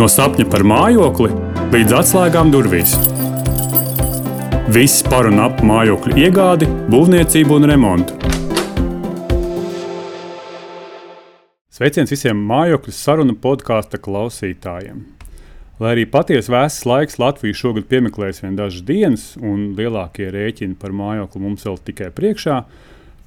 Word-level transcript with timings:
No 0.00 0.06
sapņa 0.08 0.46
par 0.48 0.62
mājokli 0.64 1.26
līdz 1.74 1.92
atslēgām 1.92 2.48
durvīs. 2.48 2.94
Viss 4.72 5.02
par 5.04 5.26
un 5.28 5.42
ap 5.44 5.58
mājokļu 5.60 6.14
iegādi, 6.22 6.64
būvniecību 6.88 7.58
un 7.58 7.66
remontu. 7.68 8.14
Sveiciens 11.68 12.14
visiem 12.14 12.40
mājokļu 12.48 12.94
sarunu 12.96 13.34
podkāstu 13.42 14.00
klausītājiem. 14.00 15.02
Lai 15.84 15.90
arī 15.92 16.06
patiesi 16.08 16.54
vēss 16.54 16.86
laiks 16.88 17.20
Latviju 17.20 17.58
šogad 17.60 17.90
piemeklēs 17.90 18.40
vien 18.40 18.56
dažas 18.56 18.86
dienas, 18.88 19.26
un 19.36 19.74
lielākie 19.76 20.30
rēķini 20.32 20.78
par 20.80 20.96
mājokli 20.96 21.44
mums 21.44 21.68
vēl 21.68 21.76
tikai 21.90 22.08
priekšā, 22.16 22.56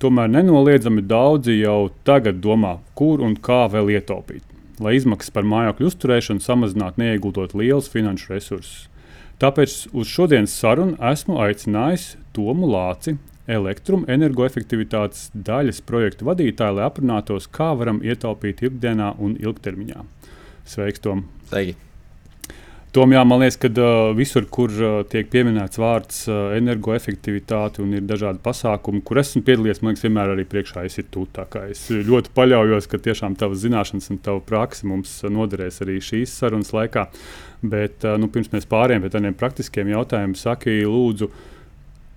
tomēr 0.02 0.34
nenoliedzami 0.40 1.06
daudzi 1.06 1.60
jau 1.60 1.92
tagad 2.02 2.42
domā, 2.42 2.80
kur 2.98 3.22
un 3.22 3.38
kā 3.38 3.68
vēl 3.70 3.94
ietaupīt 4.00 4.53
lai 4.84 4.98
izmaksas 5.00 5.34
par 5.34 5.48
mājokļu 5.48 5.90
uzturēšanu 5.90 6.44
samazinātu, 6.44 7.02
neieguldot 7.02 7.56
lielus 7.58 7.90
finanšu 7.94 8.34
resursus. 8.36 8.88
Tāpēc 9.42 9.78
uz 9.98 10.10
šodienas 10.12 10.54
sarunu 10.56 10.98
esmu 11.12 11.40
aicinājis 11.44 12.14
Tomu 12.36 12.70
Lāci, 12.70 13.18
elektroenergoefektivitātes 13.52 15.30
daļas 15.36 15.82
projektu 15.88 16.30
vadītāju, 16.30 16.78
lai 16.80 16.86
aprunātos, 16.88 17.50
kā 17.52 17.74
varam 17.80 18.00
ietaupīt 18.06 18.64
ikdienā 18.70 19.16
un 19.20 19.36
ilgtermiņā. 19.42 20.06
Sveiks, 20.70 21.04
Tom! 21.04 21.28
Sveiki! 21.50 21.93
Tomēr 22.94 23.24
man 23.26 23.42
liekas, 23.42 23.56
ka 23.58 23.72
uh, 23.74 24.12
visur, 24.14 24.46
kur 24.54 24.70
uh, 24.78 25.00
tiek 25.10 25.26
pieminēts 25.34 25.80
vārds 25.82 26.20
uh, 26.28 26.52
energoefektivitāte 26.60 27.82
un 27.82 27.96
ir 27.98 28.04
dažādi 28.06 28.38
pasākumi, 28.46 29.02
kur 29.02 29.18
esmu 29.18 29.42
piedalījies, 29.48 29.82
man 29.82 29.96
liekas, 29.96 30.04
vienmēr 30.06 30.34
arī 30.36 30.46
priekšā 30.52 30.84
esi 30.86 31.06
tu. 31.10 31.24
Es 31.64 31.88
ļoti 31.90 32.30
paļaujos, 32.38 32.90
ka 32.92 33.00
tiešām 33.02 33.34
tavas 33.40 33.64
zināšanas 33.64 34.12
un 34.14 34.20
tava 34.22 34.44
praksa 34.46 34.86
mums 34.92 35.16
noderēs 35.26 35.82
arī 35.82 35.98
šīs 36.06 36.36
sarunas 36.44 36.70
laikā. 36.76 37.08
Bet 37.66 38.06
uh, 38.06 38.14
nu, 38.22 38.30
pirms 38.30 38.54
mēs 38.54 38.70
pārējām 38.70 39.08
pie 39.08 39.14
tādiem 39.16 39.42
praktiskiem 39.42 39.90
jautājumiem, 39.96 40.38
saki, 40.38 40.84
lūdzu, 40.86 41.32
uh, 41.32 41.50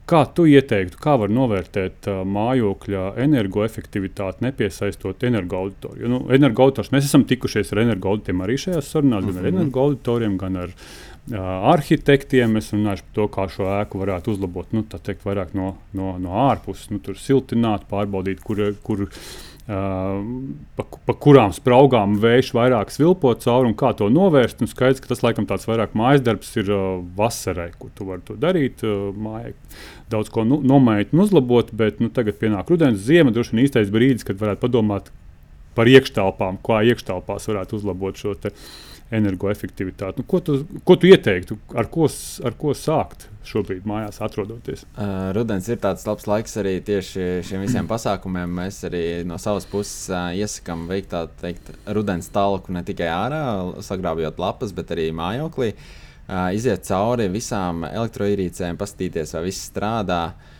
Kā 0.07 0.21
tu 0.31 0.45
ieteiktu, 0.47 1.01
kā 1.03 1.17
var 1.19 1.33
novērtēt 1.35 2.07
uh, 2.07 2.21
mājokļa 2.31 3.09
energoefektivitāti, 3.25 4.45
nepiesaistot 4.47 5.25
energoauditoriju? 5.27 6.11
Nu, 6.13 6.21
energoauditors, 6.37 6.93
mēs 6.95 7.09
esam 7.09 7.25
tikušies 7.27 7.75
ar 7.75 7.83
energoauditiem 7.83 8.45
arī 8.47 8.55
šajās 8.63 8.93
sarunās, 8.95 9.25
mm 9.25 9.31
-hmm. 9.31 9.35
gan 9.35 9.45
ar 9.45 9.51
mhm. 9.51 9.61
energoauditoriem, 9.61 10.37
gan 10.39 10.61
ar 10.63 10.71
uh, 10.71 11.41
arhitektiem. 11.73 12.55
Mēs 12.55 12.71
runājam 12.77 13.03
par 13.03 13.19
to, 13.19 13.27
kā 13.35 13.49
šo 13.57 13.67
ēku 13.81 14.05
varētu 14.05 14.37
uzlabot, 14.37 14.71
nu, 14.73 14.85
tā 14.87 15.03
teikt, 15.03 15.27
vairāk 15.27 15.59
no, 15.59 15.75
no, 15.93 16.15
no 16.23 16.39
ārpuses, 16.47 16.87
nu, 16.91 17.03
tur 17.03 17.19
siltināt, 17.19 17.91
pārbaudīt, 17.91 18.47
kur. 18.47 18.63
kur 18.83 19.09
pa, 19.67 20.85
pa 20.87 21.15
kurām 21.19 21.51
spraugām 21.55 22.15
vējš 22.23 22.53
vairāk 22.55 22.93
svilpo 22.95 23.33
cauri 23.43 23.73
un 23.73 23.75
kā 23.79 23.91
to 23.99 24.07
novērst. 24.13 24.63
Un 24.63 24.71
skaidrs, 24.71 25.03
ka 25.03 25.11
tas 25.11 25.25
laikam 25.27 25.49
tāds 25.49 25.67
vairāk 25.67 25.97
mājas 25.99 26.23
darbs 26.27 26.53
ir 26.61 26.71
uh, 26.71 27.03
vasarai, 27.19 27.73
kur 27.81 27.91
tu 27.97 28.07
vari 28.07 28.23
to 28.27 28.39
darīt. 28.39 28.85
Uh, 28.87 29.11
mājai 29.11 29.55
daudz 30.13 30.31
ko 30.31 30.47
nu, 30.47 30.61
nomainīt 30.63 31.15
un 31.15 31.25
uzlabot, 31.25 31.73
bet 31.75 31.99
nu, 32.03 32.13
tagad 32.15 32.39
pienāk 32.39 32.71
rudens, 32.71 33.03
ziema, 33.09 33.35
droši 33.35 33.57
vien 33.57 33.65
īstais 33.67 33.91
brīdis, 33.91 34.27
kad 34.27 34.39
varētu 34.39 34.63
padomāt 34.63 35.11
par 35.77 35.91
iekštelpām, 35.91 36.63
kā 36.65 36.85
iekštelpās 36.93 37.51
varētu 37.51 37.81
uzlabot 37.81 38.23
šo 38.23 38.37
energoefektivitāti. 39.15 40.21
Nu, 40.21 40.27
ko, 40.27 40.41
tu, 40.43 40.59
ko 40.87 40.97
tu 40.99 41.09
ieteiktu, 41.11 41.59
ar 41.79 41.87
ko, 41.93 42.09
ar 42.47 42.57
ko 42.59 42.73
sākt 42.75 43.29
šobrīd 43.47 43.87
mājās 43.87 44.19
atrodoties? 44.25 44.83
Uh, 44.97 45.31
rudens 45.37 45.69
ir 45.71 45.79
tāds 45.83 46.07
labs 46.09 46.27
laiks 46.27 46.59
arī 46.59 46.79
tieši 46.87 47.29
šiem 47.47 47.63
visiem 47.63 47.87
pasākumiem. 47.93 48.57
Mēs 48.61 48.83
arī 48.89 49.05
no 49.29 49.39
savas 49.43 49.69
puses 49.71 50.09
uh, 50.11 50.33
iesakām 50.35 50.89
veikt 50.91 51.13
tādu 51.15 51.39
teikt, 51.43 51.71
rudens 51.87 52.33
talku 52.35 52.75
ne 52.75 52.83
tikai 52.87 53.13
ārā, 53.13 53.45
sagrābjot 53.87 54.43
lapas, 54.43 54.75
bet 54.77 54.91
arī 54.97 55.13
mājoklī. 55.15 55.73
Uh, 56.27 56.51
iziet 56.57 56.83
cauri 56.89 57.29
visām 57.31 57.87
elektroierīcēm, 57.87 58.79
paskatīties, 58.81 59.37
vai 59.37 59.47
viss 59.47 59.71
strādā. 59.71 60.23
Uh, 60.33 60.53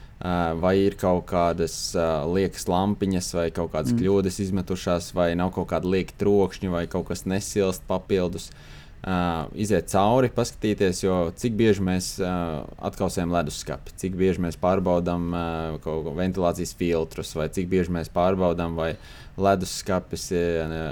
vai 0.63 0.77
ir 0.81 0.95
kaut 0.97 1.27
kādas 1.29 1.75
uh, 1.99 2.25
liekas 2.33 2.65
lampiņas, 2.71 3.35
vai 3.37 3.51
kaut 3.53 3.75
kādas 3.75 3.93
mm. 3.93 4.01
kļūdas 4.01 4.41
izmetušās, 4.47 5.11
vai 5.17 5.35
nav 5.37 5.53
kaut 5.53 5.69
kāda 5.75 5.91
lieka 5.93 6.17
trokšņa, 6.23 6.73
vai 6.73 6.87
kaut 6.89 7.11
kas 7.11 7.27
nesilst 7.29 7.85
papildus. 7.91 8.49
Uh, 8.49 8.77
uh, 9.07 9.47
iziet 9.55 9.91
cauri, 9.93 10.31
paskatīties, 10.35 11.03
jo 11.05 11.19
cik 11.39 11.55
bieži 11.59 11.85
mēs 11.87 12.15
uh, 12.23 12.65
atkausējam 12.91 13.35
leduskapi, 13.35 13.95
cik 14.03 14.17
bieži 14.19 14.43
mēs 14.43 14.59
pārbaudām 14.63 15.29
uh, 15.37 16.11
ventilācijas 16.17 16.75
filtrus, 16.79 17.35
vai 17.39 17.49
cik 17.55 17.71
bieži 17.73 17.95
mēs 17.95 18.13
pārbaudām, 18.15 18.77
vai 18.79 18.95
leduskapis, 19.37 20.31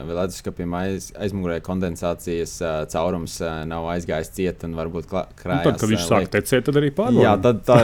vai 0.04 0.16
leduskapim 0.18 0.74
aiz, 0.76 1.06
aizmugurē 1.16 1.62
kondensācijas 1.64 2.58
uh, 2.60 2.72
caurums 2.92 3.38
uh, 3.40 3.62
nav 3.68 3.88
aizgājis 3.94 4.32
ciet 4.36 4.66
un 4.68 4.74
varbūt 4.76 5.08
krājās. 5.08 5.64
Nu, 5.64 5.70
tad, 5.70 5.78
kad 5.80 5.92
viņš 5.94 6.04
sāk 6.10 6.28
tecēt, 6.34 6.66
tad 6.66 6.80
arī 6.80 6.90
pārbaudām. 6.92 7.24
Jā, 7.24 7.32
tad 7.40 7.62
tā, 7.64 7.78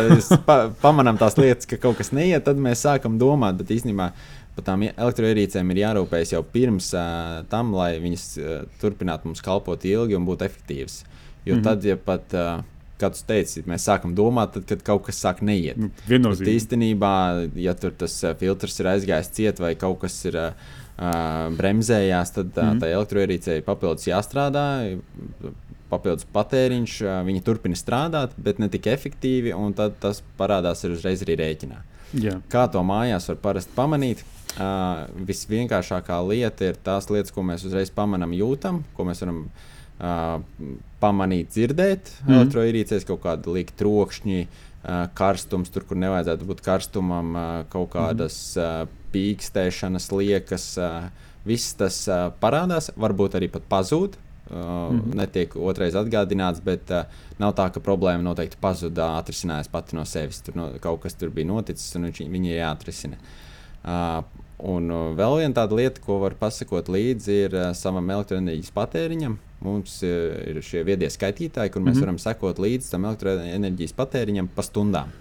pa, 0.45 0.59
pamanām 0.83 1.21
tās 1.21 1.39
lietas, 1.41 1.69
ka 1.71 1.81
kaut 1.81 1.97
kas 2.01 2.13
neiet, 2.17 2.45
tad 2.45 2.61
mēs 2.61 2.85
sākam 2.85 3.17
domāt, 3.21 3.57
bet 3.63 3.73
īstenībā 3.79 4.11
par 4.57 4.67
tām 4.67 4.85
elektroierīcēm 4.89 5.71
ir 5.73 5.83
jārūpējas 5.85 6.35
jau 6.35 6.43
pirms 6.57 6.91
uh, 6.97 7.41
tam, 7.53 7.73
lai 7.77 7.95
viņas 8.03 8.27
uh, 8.41 8.51
turpinātu 8.83 9.31
mums 9.31 9.45
kalpot 9.45 9.85
ilgi 9.89 10.19
un 10.19 10.27
būt 10.29 10.45
efektīvas. 10.47 11.05
Jo 11.45 11.55
mm 11.55 11.61
-hmm. 11.61 11.65
tad, 11.65 11.85
ja 11.85 11.97
pat, 11.97 12.35
uh, 12.35 12.65
kā 13.01 13.11
tu 13.15 13.23
teici, 13.27 13.63
mēs 13.67 13.87
sākam 13.89 14.15
domāt, 14.17 14.53
tad, 14.57 14.67
kad 14.69 14.83
kaut 14.83 15.07
kas 15.09 15.23
sāk 15.25 15.41
neiet. 15.47 15.79
Nu, 15.81 15.91
Viennozīmīgi. 16.09 16.57
Īstenībā, 16.57 17.15
ja 17.55 17.75
tur 17.75 17.97
tas 17.97 18.19
uh, 18.25 18.37
filtrs 18.37 18.81
ir 18.81 18.87
aizgājis 18.87 19.33
ciet 19.33 19.63
vai 19.63 19.75
kaut 19.75 20.01
kas 20.05 20.19
ir 20.25 20.37
uh, 20.37 20.53
bremzējās, 21.57 22.35
tad 22.37 22.47
uh, 22.57 22.65
mm 22.65 22.71
-hmm. 22.71 22.81
tā 22.81 22.93
elektroierīcei 22.93 23.61
papildus 23.63 24.07
jāstrādā. 24.07 24.99
Papildus 25.91 26.27
patēriņš, 26.33 27.01
uh, 27.03 27.23
viņi 27.27 27.43
turpina 27.43 27.75
strādāt, 27.75 28.31
bet 28.37 28.59
ne 28.59 28.69
tik 28.69 28.87
efektīvi, 28.87 29.55
un 29.55 29.73
tas 29.75 30.23
parādās 30.39 30.85
uzreiz 30.85 31.23
arī 31.23 31.37
rēķinā. 31.37 31.81
Jā. 32.13 32.41
Kā 32.51 32.67
to 32.71 32.83
mājās 32.83 33.29
var 33.29 33.37
parasti 33.37 33.73
pamanīt? 33.77 34.25
Uh, 34.59 35.07
visvienkāršākā 35.29 36.17
lieta 36.27 36.73
ir 36.73 36.79
tās 36.83 37.07
lietas, 37.11 37.31
ko 37.31 37.45
mēs 37.47 37.63
uzreiz 37.69 37.93
pamanām, 37.95 38.33
jūtam, 38.35 38.81
ko 38.97 39.05
mēs 39.07 39.23
varam 39.23 39.45
uh, 39.47 40.41
pamanīt, 41.01 41.53
dzirdēt. 41.55 42.11
Mm. 42.25 42.35
Elektroierīcēs 42.35 43.07
kaut 43.09 43.23
kāda 43.23 43.53
līnija 43.55 43.77
trokšņi, 43.79 44.41
uh, 44.43 45.05
karstums, 45.17 45.71
tur, 45.71 45.87
kur 45.87 46.01
nevajadzētu 46.03 46.49
būt 46.49 46.63
karstumam, 46.67 47.31
uh, 47.37 47.51
kaut 47.71 47.93
kādas 47.95 48.41
uh, 48.59 48.89
pīkstēšanas 49.15 50.11
liekas. 50.17 50.67
Uh, 50.83 51.29
viss 51.47 51.77
tas 51.79 52.03
uh, 52.11 52.27
parādās, 52.43 52.91
varbūt 52.99 53.39
arī 53.39 53.49
pat 53.55 53.69
pazūd. 53.71 54.19
Uh, 54.51 54.91
mm. 54.91 55.13
Netiek 55.21 55.55
otrais 55.63 55.95
atgādināts, 55.95 56.59
bet 56.65 56.91
uh, 56.91 57.07
nav 57.39 57.55
tā, 57.61 57.69
ka 57.71 57.85
problēma 57.85 58.27
noteikti 58.27 58.59
pazuda, 58.61 59.13
atrisinājās 59.21 59.71
pati 59.71 59.95
no 59.95 60.03
sevis. 60.11 60.43
Tur 60.43 60.59
no, 60.59 60.67
kaut 60.83 61.05
kas 61.07 61.15
tur 61.15 61.31
bija 61.31 61.53
noticis, 61.53 61.95
un 61.95 62.11
viņš, 62.11 62.25
viņa 62.35 62.59
jāatrisina. 62.59 63.21
Uh, 63.21 63.31
Uh, 63.31 63.50
un 63.85 64.91
vēl 65.17 65.39
viena 65.41 65.57
tāda 65.57 65.79
lieta, 65.79 66.03
ko 66.05 66.19
var 66.21 66.37
pasakot 66.41 66.91
līdzi, 66.93 67.39
ir 67.47 67.57
savam 67.79 68.11
elektroenerģijas 68.11 68.75
patēriņam. 68.77 69.39
Mums 69.61 69.99
ir 70.05 70.61
šie 70.65 70.85
viedie 70.89 71.09
skaitītāji, 71.13 71.73
kur 71.73 71.83
mēs 71.83 71.95
mm 71.95 71.97
-hmm. 71.97 72.07
varam 72.07 72.19
sekot 72.19 72.59
līdzi 72.59 72.91
tam 72.91 73.05
elektroenerģijas 73.05 73.97
patēriņam 73.97 74.49
pa 74.55 74.63
stundām. 74.63 75.13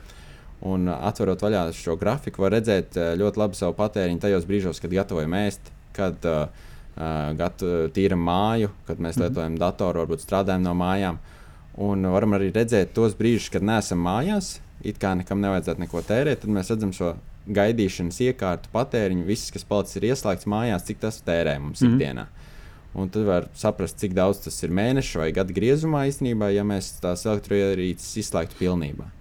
Un 0.62 0.90
atverot 0.90 1.42
vaļā 1.42 1.72
šo 1.72 1.96
grafiku, 1.96 2.42
var 2.42 2.52
redzēt 2.52 2.96
ļoti 2.96 3.40
labi 3.40 3.56
savu 3.56 3.74
patēriņu 3.74 4.20
tajos 4.20 4.46
brīžos, 4.46 4.82
kad 4.82 4.92
gatavojam 4.92 5.34
ēst, 5.34 5.72
kad 5.96 6.26
uh, 6.26 6.48
uh, 7.00 7.36
gat, 7.40 7.64
tīram 7.96 8.24
māju, 8.24 8.70
kad 8.88 9.00
mēs 9.00 9.16
mm 9.16 9.22
-hmm. 9.22 9.28
lietojam 9.28 9.58
datoru, 9.58 10.04
varbūt 10.04 10.26
strādājam 10.26 10.64
no 10.68 10.74
mājām. 10.74 11.18
Un 11.78 12.04
varam 12.12 12.34
arī 12.36 12.52
redzēt 12.52 12.94
tos 12.94 13.16
brīžus, 13.16 13.52
kad 13.52 13.64
neesam 13.64 14.02
mājās, 14.04 14.60
it 14.84 15.00
kā 15.00 15.16
nekam 15.16 15.40
nevajadzētu 15.42 15.80
neko 15.80 16.02
tērēt, 16.02 16.42
tad 16.42 16.50
mēs 16.50 16.70
redzam 16.70 16.94
šo 16.94 17.16
gaidīšanas 17.48 18.20
iekārtu 18.28 18.72
patēriņu, 18.74 19.26
viss, 19.26 19.52
kas 19.54 19.66
palicis, 19.68 20.00
ir 20.00 20.10
ieslēgts 20.12 20.50
mājās, 20.50 20.86
cik 20.90 21.00
tas 21.00 21.22
tērē 21.26 21.60
mums 21.60 21.82
mm 21.82 21.88
-hmm. 21.88 21.96
ikdienā. 21.96 22.26
Un 22.94 23.10
tad 23.10 23.24
var 23.24 23.48
saprast, 23.54 24.00
cik 24.02 24.14
daudz 24.18 24.42
tas 24.44 24.64
ir 24.64 24.74
mēneša 24.74 25.20
vai 25.20 25.32
gada 25.32 25.54
griezumā 25.54 26.08
īstenībā, 26.10 26.50
ja 26.54 26.64
mēs 26.64 26.98
tās 27.02 27.26
elektroenerģijas 27.26 28.18
izslēgtu 28.18 28.58
pilnībā. 28.60 29.12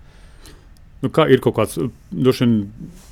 Nu, 0.98 1.12
kā 1.14 1.28
ir 1.30 1.38
kaut 1.38 1.54
kāds, 1.54 1.76
droši 2.10 2.42
vien, 2.42 2.54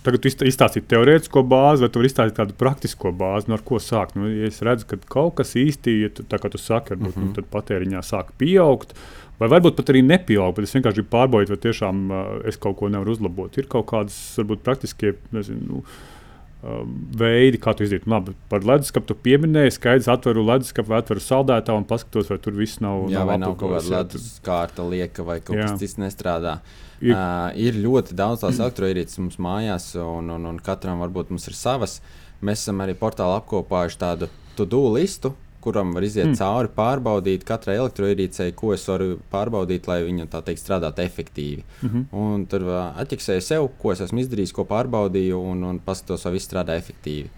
tagad 0.03 0.25
izstāstīt 0.27 0.89
teorētisko 0.91 1.45
bāzi, 1.47 1.85
vai 1.85 1.91
tu 1.93 2.01
vari 2.01 2.09
izstāstīt 2.11 2.39
tādu 2.41 2.57
praktisko 2.59 3.13
bāzi, 3.15 3.47
no 3.47 3.55
ar 3.55 3.63
ko 3.69 3.79
sākt. 3.79 4.17
Nu, 4.19 4.27
ja 4.27 4.49
es 4.51 4.59
redzu, 4.67 4.89
ka 4.91 4.99
kaut 5.13 5.37
kas 5.39 5.55
īsti, 5.61 5.95
ja 6.03 6.11
tu, 6.11 6.25
tā 6.27 6.41
kā 6.43 6.51
tu 6.51 6.59
saki, 6.59 6.97
varbūt, 6.97 7.15
mm 7.15 7.29
-hmm. 7.29 7.37
nu, 7.37 7.51
patēriņā 7.53 8.03
sāk 8.03 8.33
pieaugt, 8.39 8.97
Vai 9.41 9.51
varbūt 9.53 9.77
pat 9.77 9.93
arī 9.93 10.01
nepieaug, 10.07 10.55
bet 10.57 10.65
es 10.65 10.73
vienkārši 10.73 11.03
gribu 11.03 11.13
pārbaudīt, 11.13 11.53
vai 11.53 11.61
tiešām 11.61 12.05
uh, 12.09 12.21
es 12.49 12.57
kaut 12.61 12.79
ko 12.81 12.89
nevaru 12.93 13.13
uzlabot. 13.13 13.57
Ir 13.61 13.69
kaut 13.73 13.85
kādas, 13.91 14.17
varbūt, 14.41 14.63
praktiskie 14.65 15.13
nezinu, 15.37 15.83
uh, 15.83 16.79
veidi, 17.21 17.61
kā 17.61 17.75
to 17.77 17.85
izdarīt. 17.85 18.09
Labi, 18.09 18.33
par 18.49 18.65
leduskapu 18.65 19.11
tu 19.11 19.19
pieminēji, 19.27 19.77
skaidrs, 19.77 20.09
atveru 20.15 20.47
leduskapu, 20.47 20.95
atveru 20.97 21.23
saldētāju 21.23 21.83
un 21.83 21.89
paskatos, 21.91 22.33
vai 22.33 22.41
tur 22.43 22.57
viss 22.57 22.81
nav. 22.81 23.07
Jā, 23.13 23.21
nav 23.21 23.31
vai 23.31 23.39
nav 23.45 23.57
kaut 23.61 23.77
kāda 23.77 23.99
leduskārta 23.99 24.89
lieka 24.89 25.27
vai 25.27 25.39
kaut 25.45 25.61
jā. 25.61 25.69
kas 25.69 25.85
cits 25.85 26.01
nestrādā. 26.01 26.59
Ir, 27.05 27.13
uh, 27.13 27.51
ir 27.61 27.77
ļoti 27.77 28.17
daudz 28.17 28.41
tās 28.41 28.57
elektroierīces 28.57 29.21
mums 29.21 29.37
mājās, 29.43 29.91
un, 30.01 30.33
un, 30.33 30.49
un 30.49 30.61
katram 30.65 31.05
varbūt 31.05 31.35
mums 31.35 31.45
ir 31.51 31.59
savas. 31.59 32.01
Mēs 32.41 32.65
esam 32.65 32.81
arī 32.85 32.97
portālā 32.97 33.37
apkopājuši 33.43 34.01
tādu 34.01 34.31
to-do 34.57 34.81
listu, 34.97 35.37
kuram 35.67 35.91
var 35.97 36.07
iziet 36.07 36.29
mm. 36.31 36.37
cauri, 36.39 36.71
pārbaudīt 36.77 37.47
katrai 37.47 37.77
elektroierīcei, 37.81 38.53
ko 38.59 38.73
es 38.77 38.87
varu 38.87 39.17
pārbaudīt, 39.33 39.89
lai 39.91 40.01
viņa 40.07 40.29
tā 40.31 40.43
teikt 40.47 40.63
strādātu 40.63 41.03
efektīvi. 41.03 41.65
Mm 41.83 41.89
-hmm. 41.91 42.05
Un 42.23 42.47
tur 42.51 42.69
atķeksēju 43.03 43.43
sev, 43.43 43.69
ko 43.83 43.93
es 43.93 44.05
esmu 44.07 44.23
izdarījis, 44.23 44.55
ko 44.55 44.65
pārbaudīju, 44.65 45.43
un, 45.53 45.65
un 45.65 45.81
paskatos, 45.83 46.25
vai 46.25 46.37
viss 46.37 46.49
strādā 46.51 46.79
efektīvi. 46.79 47.31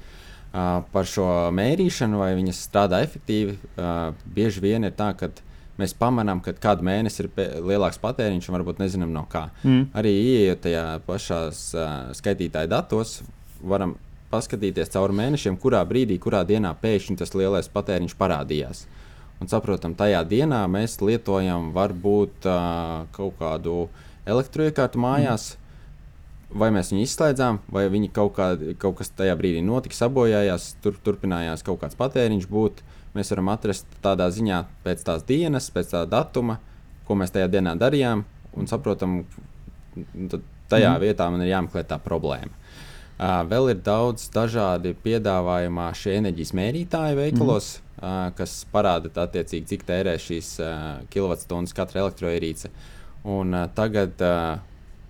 Uh, 0.48 0.82
par 0.92 1.04
šo 1.04 1.26
mērīšanu, 1.52 2.18
vai 2.18 2.32
viņas 2.34 2.64
strādā 2.68 3.02
efektīvi, 3.04 3.58
uh, 3.76 4.14
bieži 4.24 4.60
vien 4.64 4.84
ir 4.84 4.94
tā, 4.96 5.12
ka 5.16 5.28
mēs 5.78 5.94
pamanām, 5.94 6.40
ka 6.40 6.52
kādu 6.52 6.86
mēnesi 6.88 7.22
ir 7.22 7.30
lielāks 7.68 8.00
patēriņš, 8.02 8.48
un 8.48 8.56
varbūt 8.56 8.80
nezinām 8.82 9.12
no 9.12 9.26
kā. 9.30 9.50
Mm. 9.62 9.90
Arī 9.94 10.14
ienākot 10.22 10.62
tajā 10.62 10.84
pašā 11.06 11.40
uh, 11.48 12.14
skaitītāja 12.16 12.66
datos, 12.66 13.22
varam 13.60 13.96
paskatīties 14.32 14.92
cauri 14.92 15.16
mēnešiem, 15.18 15.56
kurā 15.60 15.80
brīdī, 15.88 16.18
kurā 16.20 16.44
dienā 16.48 16.74
pēkšņi 16.82 17.18
tas 17.20 17.34
lielais 17.36 17.70
patēriņš 17.72 18.16
parādījās. 18.18 18.84
Un 19.38 19.50
saprotam, 19.50 19.94
tajā 19.94 20.24
dienā 20.26 20.64
mēs 20.70 20.98
lietojam 21.00 21.70
varbūt 21.76 22.48
uh, 22.50 23.06
kaut 23.14 23.38
kādu 23.38 23.86
elektroiekārtu 24.28 25.00
mājās. 25.00 25.52
Mm. 25.54 25.64
Vai 26.58 26.70
mēs 26.72 26.88
viņu 26.90 27.04
izslēdzām, 27.04 27.58
vai 27.68 27.84
viņi 27.92 28.08
kaut, 28.16 28.32
kā, 28.38 28.54
kaut 28.80 28.96
kas 28.98 29.10
tajā 29.12 29.34
brīdī 29.36 29.60
notika, 29.60 29.98
sabojājās, 29.98 30.70
tur 30.80 30.96
turpinājās 31.04 31.64
kaut 31.66 31.82
kāds 31.82 31.98
patēriņš 31.98 32.46
būt. 32.48 32.80
Mēs 33.12 33.32
varam 33.34 33.50
atrast 33.52 33.88
tādā 34.04 34.30
ziņā 34.32 34.62
pēc 34.84 35.04
tās 35.04 35.26
dienas, 35.28 35.68
pēc 35.74 35.92
tā 35.92 36.02
datuma, 36.08 36.56
ko 37.04 37.18
mēs 37.20 37.34
tajā 37.34 37.50
dienā 37.52 37.74
darījām, 37.80 38.24
un 38.56 38.70
saprotam, 38.70 39.20
tajā 40.72 40.94
mm. 40.94 41.02
vietā 41.04 41.28
man 41.32 41.44
ir 41.44 41.52
jāmeklē 41.52 41.84
tā 41.88 42.00
problēma. 42.00 42.52
Vēl 43.18 43.72
ir 43.72 43.80
daudz 43.82 44.28
dažādi 44.30 44.92
piedāvājumā 45.02 45.88
šie 45.98 46.12
enerģijas 46.20 46.52
mērītāji 46.54 47.16
veikalos, 47.18 47.72
mm. 47.80 47.98
uh, 47.98 48.28
kas 48.38 48.60
parāda 48.70 49.10
attiecīgi, 49.10 49.66
cik 49.72 49.82
tērē 49.88 50.14
šīs 50.22 50.52
kilovatstundas 51.10 51.74
katra 51.74 52.04
elektroierīce. 52.04 52.70
Un, 53.26 53.56
tagad 53.74 54.22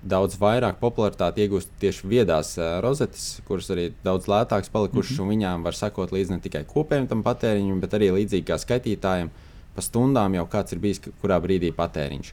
daudz 0.03 0.37
vairāk 0.39 0.79
popularitāti 0.81 1.45
iegūst 1.45 1.71
tieši 1.83 2.09
viedās 2.09 2.55
uh, 2.59 2.79
rozetes, 2.85 3.41
kuras 3.49 3.71
arī 3.75 3.89
daudz 4.05 4.29
lētākas 4.31 4.71
palikušas, 4.71 5.17
mm 5.17 5.19
-hmm. 5.19 5.23
un 5.23 5.33
viņām 5.35 5.65
var 5.65 5.75
sekot 5.75 6.13
līdzi 6.13 6.31
ne 6.31 6.41
tikai 6.41 6.65
kopējam 6.65 7.09
tam 7.09 7.23
patēriņam, 7.23 7.81
bet 7.81 7.95
arī 7.95 8.11
līdzīgi 8.15 8.47
kā 8.47 8.59
skaitītājiem 8.59 9.31
pa 9.75 9.83
stundām 9.83 10.35
jau 10.35 10.47
kāds 10.47 10.73
ir 10.73 10.79
bijis, 10.79 11.01
kurā 11.23 11.41
brīdī 11.41 11.73
patēriņš. 11.73 12.33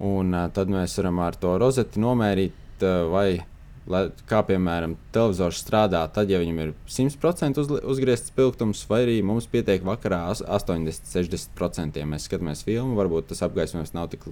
Un 0.00 0.34
uh, 0.34 0.50
tad 0.52 0.68
mēs 0.68 0.96
varam 0.98 1.18
ar 1.18 1.34
to 1.34 1.58
rozeti 1.58 2.00
nomērīt, 2.00 2.82
uh, 2.82 3.10
vai 3.10 3.44
lai, 3.90 4.02
kā 4.30 4.42
piemēram 4.46 4.94
televizors 5.14 5.60
strādā, 5.62 6.02
tad, 6.14 6.30
ja 6.30 6.40
viņam 6.42 6.60
ir 6.62 6.72
100% 6.86 7.62
uz, 7.62 7.70
uzgriezts 7.94 8.30
spilgtums, 8.32 8.84
vai 8.90 9.02
arī 9.06 9.16
mums 9.26 9.48
pietiek 9.50 9.84
vakarā 9.86 10.20
80, 10.32 11.08
60%. 11.10 12.02
Mēs 12.08 12.28
skatāmies 12.28 12.64
filmu, 12.66 12.96
varbūt 12.98 13.30
tas 13.32 13.42
apgaismojums 13.46 13.94
nav 13.96 14.10
tik 14.12 14.26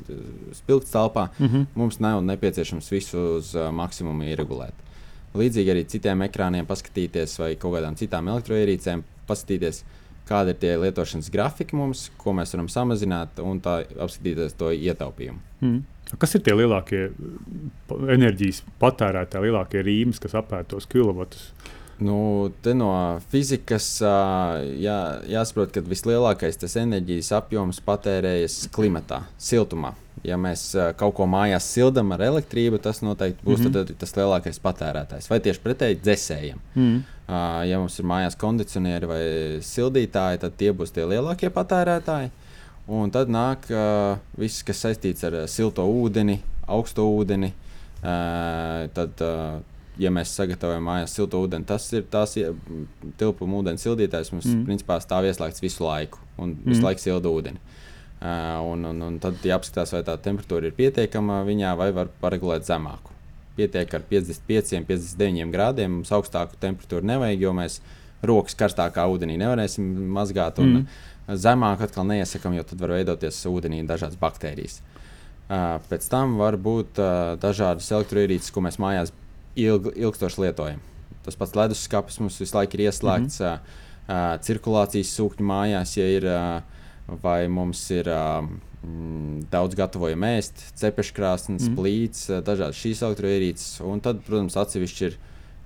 spilgts 0.59 0.95
telpā. 0.95 1.29
Mm 1.39 1.47
-hmm. 1.47 1.67
Mums 1.75 2.01
nav 2.01 2.23
nepieciešams 2.25 2.91
visu 2.91 3.19
uz 3.39 3.55
uh, 3.55 3.71
maksimumu 3.71 4.23
ieregulēt. 4.23 4.87
Līdzīgi 5.35 5.71
arī 5.71 5.87
citiem 5.87 6.23
ekrāniem 6.23 6.67
paskatīties, 6.67 7.39
vai 7.39 7.55
kaut 7.57 7.75
kādām 7.75 7.97
citām 7.97 8.29
elektroierīcēm 8.29 9.03
paskatīties, 9.29 9.85
kāda 10.27 10.49
ir 10.49 10.59
tie 10.63 10.77
lietošanas 10.77 11.31
grafiki 11.31 11.77
mums, 11.77 12.11
ko 12.19 12.33
mēs 12.33 12.55
varam 12.55 12.69
samazināt, 12.69 13.39
un 13.39 13.61
tā 13.61 13.85
apskatīties 13.99 14.57
to 14.59 14.71
ietaupījumu. 14.71 15.39
Mm. 15.61 15.83
Kas 16.19 16.35
ir 16.35 16.43
tie 16.43 16.55
lielākie 16.59 17.11
enerģijas 17.91 18.65
patērētāji, 18.83 19.51
lielākie 19.51 19.85
rīmes, 19.87 20.19
kas 20.23 20.35
apēta 20.41 20.73
tos 20.75 20.89
kilovatus? 20.91 21.51
Nu, 22.01 22.49
te 22.65 22.73
no 22.73 22.91
fizikas 23.29 23.99
jā, 24.01 24.99
jāsaprot, 25.29 25.75
ka 25.75 25.83
vislielākais 25.85 26.57
tas 26.63 26.79
enerģijas 26.81 27.29
apjoms 27.37 27.83
patērējas 27.85 28.63
klimatā, 28.73 29.21
siltumā. 29.37 29.93
Ja 30.25 30.37
mēs 30.41 30.73
kaut 31.01 31.15
ko 31.17 31.27
mājās 31.31 31.69
sildām 31.73 32.13
ar 32.13 32.25
elektrību, 32.25 32.81
tas 32.85 33.01
noteikti 33.05 33.45
būs 33.45 33.61
mm 33.63 33.73
-hmm. 33.73 33.95
tas 34.01 34.17
lielākais 34.17 34.61
patērētājs. 34.65 35.29
Vai 35.31 35.41
tieši 35.41 35.61
pretēji 35.65 36.01
dzēsējiem. 36.01 36.59
Mm 36.75 36.85
-hmm. 36.85 37.65
Ja 37.69 37.79
mums 37.79 37.99
ir 37.99 38.05
mājās 38.05 38.37
kondicionieri 38.37 39.07
vai 39.07 39.23
sildītāji, 39.63 40.41
tad 40.41 40.57
tie 40.57 40.73
būs 40.73 40.93
tie 40.93 41.05
lielākie 41.05 41.51
patērētāji. 41.51 42.31
Un 42.91 43.11
tad 43.15 43.31
nāk 43.31 43.69
uh, 43.71 44.19
viss, 44.39 44.65
kas 44.67 44.81
saistīts 44.83 45.23
ar 45.29 45.37
silto 45.51 45.85
ūdeni, 45.87 46.41
augsto 46.67 47.05
ūdeni. 47.07 47.53
Uh, 48.01 48.89
tad, 48.97 49.21
uh, 49.23 49.61
ja 50.01 50.11
mēs 50.11 50.33
sagatavojam 50.35 50.89
mājās 50.89 51.15
silto 51.15 51.39
ūdeni, 51.45 51.69
tas 51.69 51.87
ir 51.95 52.09
tās 52.11 52.35
tilpuma 53.21 53.61
ūdens 53.61 53.85
sildītājs. 53.87 54.33
Mums 54.35 54.49
mm. 54.49 54.65
principā 54.67 54.97
stāv 55.05 55.29
ieslēgts 55.29 55.63
visu 55.63 55.87
laiku 55.87 56.19
un 56.41 56.57
mm. 56.57 56.73
visu 56.73 56.87
laiku 56.87 57.05
silda 57.05 57.31
ūdeni. 57.31 57.63
Uh, 58.21 58.59
un, 58.73 58.83
un, 58.91 59.07
un 59.07 59.21
tad 59.23 59.39
jāapskatās, 59.47 59.95
vai 59.95 60.03
tā 60.09 60.17
temperatūra 60.27 60.69
ir 60.69 60.75
pietiekama 60.77 61.45
viņā, 61.47 61.77
vai 61.79 61.93
var 61.95 62.11
paregulēt 62.25 62.67
zemāku. 62.67 63.15
Pietiek 63.55 63.95
ar 63.95 64.03
55, 64.11 64.83
59 64.89 65.55
grādiem. 65.55 66.01
Mums 66.01 66.11
augstāku 66.17 66.59
temperatūru 66.59 67.07
nevajag, 67.07 67.47
jo 67.47 67.55
mēs 67.55 67.79
rokas 68.27 68.59
karstākā 68.59 69.07
ūdenī 69.15 69.39
nevarēsim 69.41 69.95
mazgāt. 70.11 70.59
Un, 70.59 70.81
mm 70.81 71.07
zemāk 71.29 71.85
atkal 71.85 72.07
neiesakām, 72.09 72.55
jo 72.57 72.65
tad 72.67 72.81
var 72.83 72.95
veidoties 72.97 73.39
ūdenī 73.51 73.83
dažādas 73.89 74.19
baktērijas. 74.21 74.81
Pēc 75.91 76.07
tam 76.11 76.37
var 76.39 76.57
būt 76.61 77.01
dažādas 77.43 77.91
elektroierīces, 77.91 78.53
ko 78.55 78.63
mēs 78.63 78.79
mājās 78.83 79.13
ilg, 79.59 79.91
ilgstoši 79.97 80.45
lietojam. 80.45 80.83
Tas 81.25 81.37
pats 81.37 81.57
leduskapis 81.59 82.21
mums 82.23 82.39
visu 82.41 82.57
laiku 82.57 82.79
ir 82.79 82.87
ieslēgts, 82.89 83.41
mm 83.41 83.57
-hmm. 84.09 84.45
cirkulācijas 84.47 85.15
sūkņi 85.19 85.47
mājās, 85.47 85.97
ja 85.99 86.07
ir, 86.07 86.29
vai 87.23 87.49
mums 87.49 87.83
ir 87.91 88.07
mm, 88.09 89.51
daudz 89.51 89.75
gatavojam 89.75 90.23
ēst, 90.23 90.55
cepeškrāsnes, 90.75 91.69
mm 91.69 91.77
plīts, 91.77 92.31
dažādas 92.45 92.77
šīs 92.77 93.03
elektroierīces. 93.03 93.81
Un 93.81 94.01
tad, 94.01 94.23
protams, 94.27 94.57
atsevišķi 94.57 95.05
ir 95.05 95.19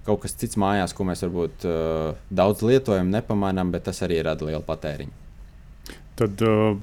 kaut 0.04 0.20
kas 0.22 0.34
cits 0.34 0.56
mājās, 0.56 0.92
ko 0.92 1.04
mēs 1.04 1.24
varbūt 1.24 1.64
uh, 1.64 2.16
daudz 2.30 2.62
lietojam, 2.62 3.10
nepamanām, 3.10 3.70
bet 3.70 3.84
tas 3.84 4.02
arī 4.02 4.22
rada 4.22 4.44
lielu 4.44 4.62
patēriņu. 4.62 5.23
Tad, 6.14 6.42
uh, 6.46 6.76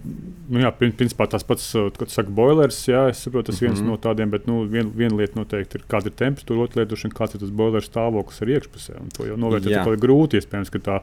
nu 0.51 0.59
jā, 0.59 0.69
principā 0.75 1.23
tas 1.31 1.45
pats, 1.47 1.69
uh, 1.79 1.87
kad 1.95 2.11
saka 2.11 2.33
boilers, 2.35 2.81
jā, 2.89 3.05
es 3.13 3.21
saprotu, 3.23 3.51
tas 3.51 3.61
viens 3.63 3.79
mm 3.79 3.85
-hmm. 3.85 3.91
no 3.93 3.97
tādiem, 3.97 4.29
bet 4.29 4.47
nu, 4.47 4.65
vien, 4.67 4.89
viena 4.91 5.15
lieta 5.15 5.39
noteikti 5.39 5.79
ir, 5.79 5.85
kāda 5.87 6.11
ir 6.11 6.17
temperatūra, 6.19 6.65
otra 6.65 6.81
lieta 6.81 6.95
ir, 6.95 7.13
kāds 7.15 7.35
ir 7.35 7.39
tas 7.39 7.53
boilers 7.61 7.87
stāvoklis 7.87 8.41
ar 8.41 8.47
iekšpusē. 8.47 8.93
To 9.17 9.25
jau 9.25 9.37
novērtēt 9.37 9.87
ir 9.87 10.01
grūti, 10.03 10.35
iespējams, 10.35 10.69
ka 10.69 10.79
tā, 10.79 10.97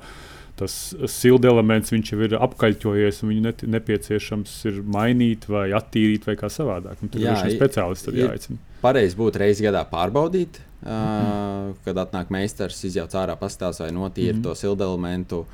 tas 0.58 0.74
silda 1.06 1.48
elements 1.48 1.92
jau 1.92 2.20
ir 2.20 2.34
apkaļķojies, 2.36 3.22
un 3.22 3.32
viņu 3.32 3.44
net, 3.46 3.62
nepieciešams 3.62 4.56
ir 4.70 4.82
mainīt 4.82 5.46
vai 5.48 5.70
attīrīt 5.76 6.26
vai 6.28 6.34
kā 6.36 6.50
savādāk. 6.52 7.00
Un 7.02 7.08
tur 7.08 7.22
jā, 7.22 7.36
ir 7.46 7.56
speciālisti 7.56 8.16
jāaicina. 8.18 8.58
Pareizi 8.82 9.16
būtu 9.18 9.40
reizes 9.42 9.62
gadā 9.64 9.84
pārbaudīt, 9.88 10.60
mm 10.82 10.90
-hmm. 10.90 11.70
uh, 11.70 11.78
kad 11.84 11.96
atnāk 11.96 12.28
meistars, 12.34 12.84
izjauc 12.84 13.14
ārā 13.14 13.38
pastāstīt 13.38 13.86
vai 13.86 13.92
notīra 13.92 14.34
mm 14.34 14.38
-hmm. 14.38 14.42
to 14.42 14.54
silda 14.54 14.84
elementu. 14.84 15.46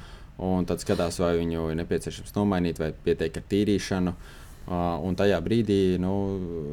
Un 0.43 0.64
tad 0.67 0.83
skatās, 0.83 1.21
vai 1.23 1.37
viņu 1.38 1.69
ir 1.71 1.76
nepieciešams 1.79 2.35
nomainīt, 2.35 2.81
vai 2.83 2.91
pietiek 3.05 3.37
ar 3.38 3.45
tīrīšanu. 3.50 4.14
Uh, 4.14 4.41
un 5.05 5.17
tajā 5.17 5.41
brīdī 5.45 5.99
nu, 6.00 6.12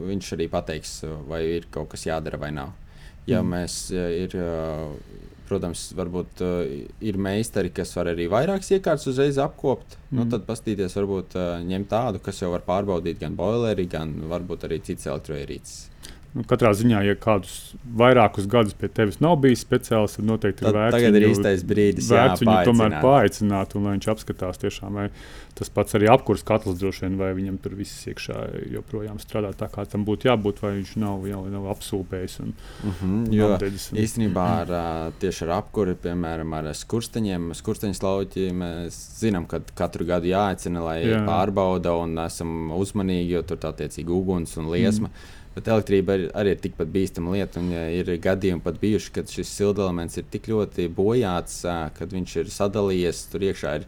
viņš 0.07 0.35
arī 0.37 0.47
pateiks, 0.51 1.01
vai 1.27 1.43
ir 1.57 1.67
kaut 1.71 1.91
kas 1.91 2.07
jādara 2.07 2.39
vai 2.39 2.51
nav. 2.55 2.71
Ja 3.27 3.41
mm. 3.43 3.51
mēs 3.51 3.75
ir, 3.93 4.35
protams, 5.49 5.91
varbūt 5.97 6.41
ir 7.03 7.19
meistari, 7.21 7.69
kas 7.75 7.91
var 7.97 8.13
arī 8.13 8.29
vairākas 8.31 8.71
iekārtas 8.77 9.11
uzreiz 9.11 9.37
apkopt, 9.41 9.97
nu, 10.09 10.21
mm. 10.21 10.23
nu, 10.23 10.27
tad 10.31 10.47
paskatīties, 10.47 10.95
varbūt 10.97 11.37
ņemt 11.67 11.91
tādu, 11.91 12.23
kas 12.23 12.41
jau 12.41 12.53
var 12.55 12.63
pārbaudīt 12.65 13.19
gan 13.21 13.35
boileri, 13.37 13.85
gan 13.91 14.15
varbūt 14.31 14.65
arī 14.69 14.81
citas 14.87 15.11
elektroierīces. 15.11 15.87
Nu, 16.31 16.45
katrā 16.47 16.69
ziņā, 16.71 17.01
ja 17.03 17.13
kādus 17.19 17.73
vairākus 17.99 18.45
gadus 18.47 18.75
pie 18.79 18.87
tevis 18.87 19.17
nav 19.19 19.35
bijis 19.43 19.65
speciālists, 19.65 20.15
tad 20.15 20.27
noteikti 20.29 20.63
tad 20.63 20.69
ir 20.71 20.77
vērts 20.77 20.95
tagad 20.95 21.17
ir 21.19 21.25
īstais 21.27 21.63
brīdis, 21.67 22.07
jā, 22.07 22.23
viņu 22.39 22.53
tomēr 22.69 22.93
paaicināt, 23.03 23.75
un 23.75 23.87
lai 23.87 23.95
viņš 23.97 24.07
apskatās 24.13 24.61
tiešām, 24.61 24.99
vai 25.01 25.09
tas 25.59 25.67
pats 25.75 25.97
arī 25.97 26.07
apkurs 26.07 26.45
katls 26.47 26.79
droši 26.79 27.03
vien, 27.03 27.17
vai 27.19 27.33
viņam 27.35 27.57
tur 27.59 27.75
viss 27.75 28.05
iekšā 28.07 28.37
joprojām 28.71 29.19
strādā 29.19 29.51
tā, 29.59 29.67
kā 29.73 29.83
tam 29.91 30.05
būtu 30.07 30.29
jābūt, 30.29 30.61
vai 30.63 30.71
viņš 30.77 30.93
nav, 31.03 31.25
jau, 31.27 31.41
nav 31.51 31.67
apsūpējis. 31.73 32.37
Un, 32.45 32.53
mm 32.55 32.95
-hmm, 33.01 33.27
jo 33.35 33.51
un... 33.57 33.99
īstenībā 34.05 34.47
ar, 34.61 34.73
tieši 35.19 35.45
ar 35.49 35.53
apkuri, 35.57 35.97
piemēram, 35.99 36.55
ar 36.61 36.71
skursteņiem, 36.79 37.51
skursteņu 37.59 37.99
slauķi, 37.99 38.47
mēs 38.55 39.01
zinām, 39.19 39.49
ka 39.51 39.59
katru 39.75 40.07
gadu 40.07 40.31
jāaicina, 40.31 40.79
lai 40.87 40.97
jā. 41.03 41.21
pārbauda 41.27 41.97
un 41.99 42.15
esam 42.23 42.71
uzmanīgi, 42.71 43.35
jo 43.35 43.43
tur 43.43 43.59
tā 43.59 43.75
tiecīgi 43.83 44.09
uguns 44.21 44.55
un 44.57 44.71
liesma. 44.71 45.11
Mm. 45.11 45.40
Bet 45.55 45.67
elektrība 45.67 46.15
arī, 46.15 46.27
arī 46.41 46.53
ir 46.55 46.61
tikpat 46.63 46.91
bīstama 46.93 47.33
lieta. 47.35 47.59
Un, 47.59 47.73
ja 47.73 47.87
ir 47.91 48.13
gadījumi 48.23 48.63
pat 48.63 48.79
bijuši, 48.79 49.11
kad 49.17 49.31
šis 49.31 49.51
sildelements 49.51 50.15
ir 50.21 50.29
tik 50.31 50.47
ļoti 50.51 50.87
bojāts, 50.95 51.65
kad 51.97 52.15
viņš 52.15 52.37
ir 52.39 52.53
sadalījies. 52.55 53.25
Tur 53.33 53.43
iekšā 53.49 53.75
ir 53.81 53.87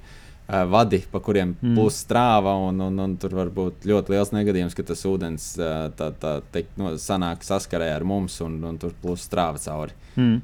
vadi, 0.73 0.99
pa 1.11 1.21
kuriem 1.23 1.53
mm. 1.55 1.75
plūs 1.77 2.01
strāva. 2.03 2.57
Un, 2.67 2.81
un, 2.83 3.03
un 3.05 3.17
tur 3.19 3.37
var 3.39 3.51
būt 3.53 3.87
ļoti 3.87 4.15
liels 4.15 4.33
negadījums, 4.35 4.75
ka 4.75 4.83
tas 4.91 5.05
ūdens 5.07 5.53
tā, 5.59 6.09
tā, 6.19 6.39
teikt, 6.51 6.75
no, 6.79 6.95
sanāk 6.99 7.47
saskarē 7.47 7.93
ar 7.95 8.03
mums 8.07 8.41
un, 8.43 8.59
un 8.67 8.81
tur 8.81 8.95
plūs 9.03 9.23
strāva 9.29 9.61
cauri. 9.63 9.95
Mm. 10.19 10.41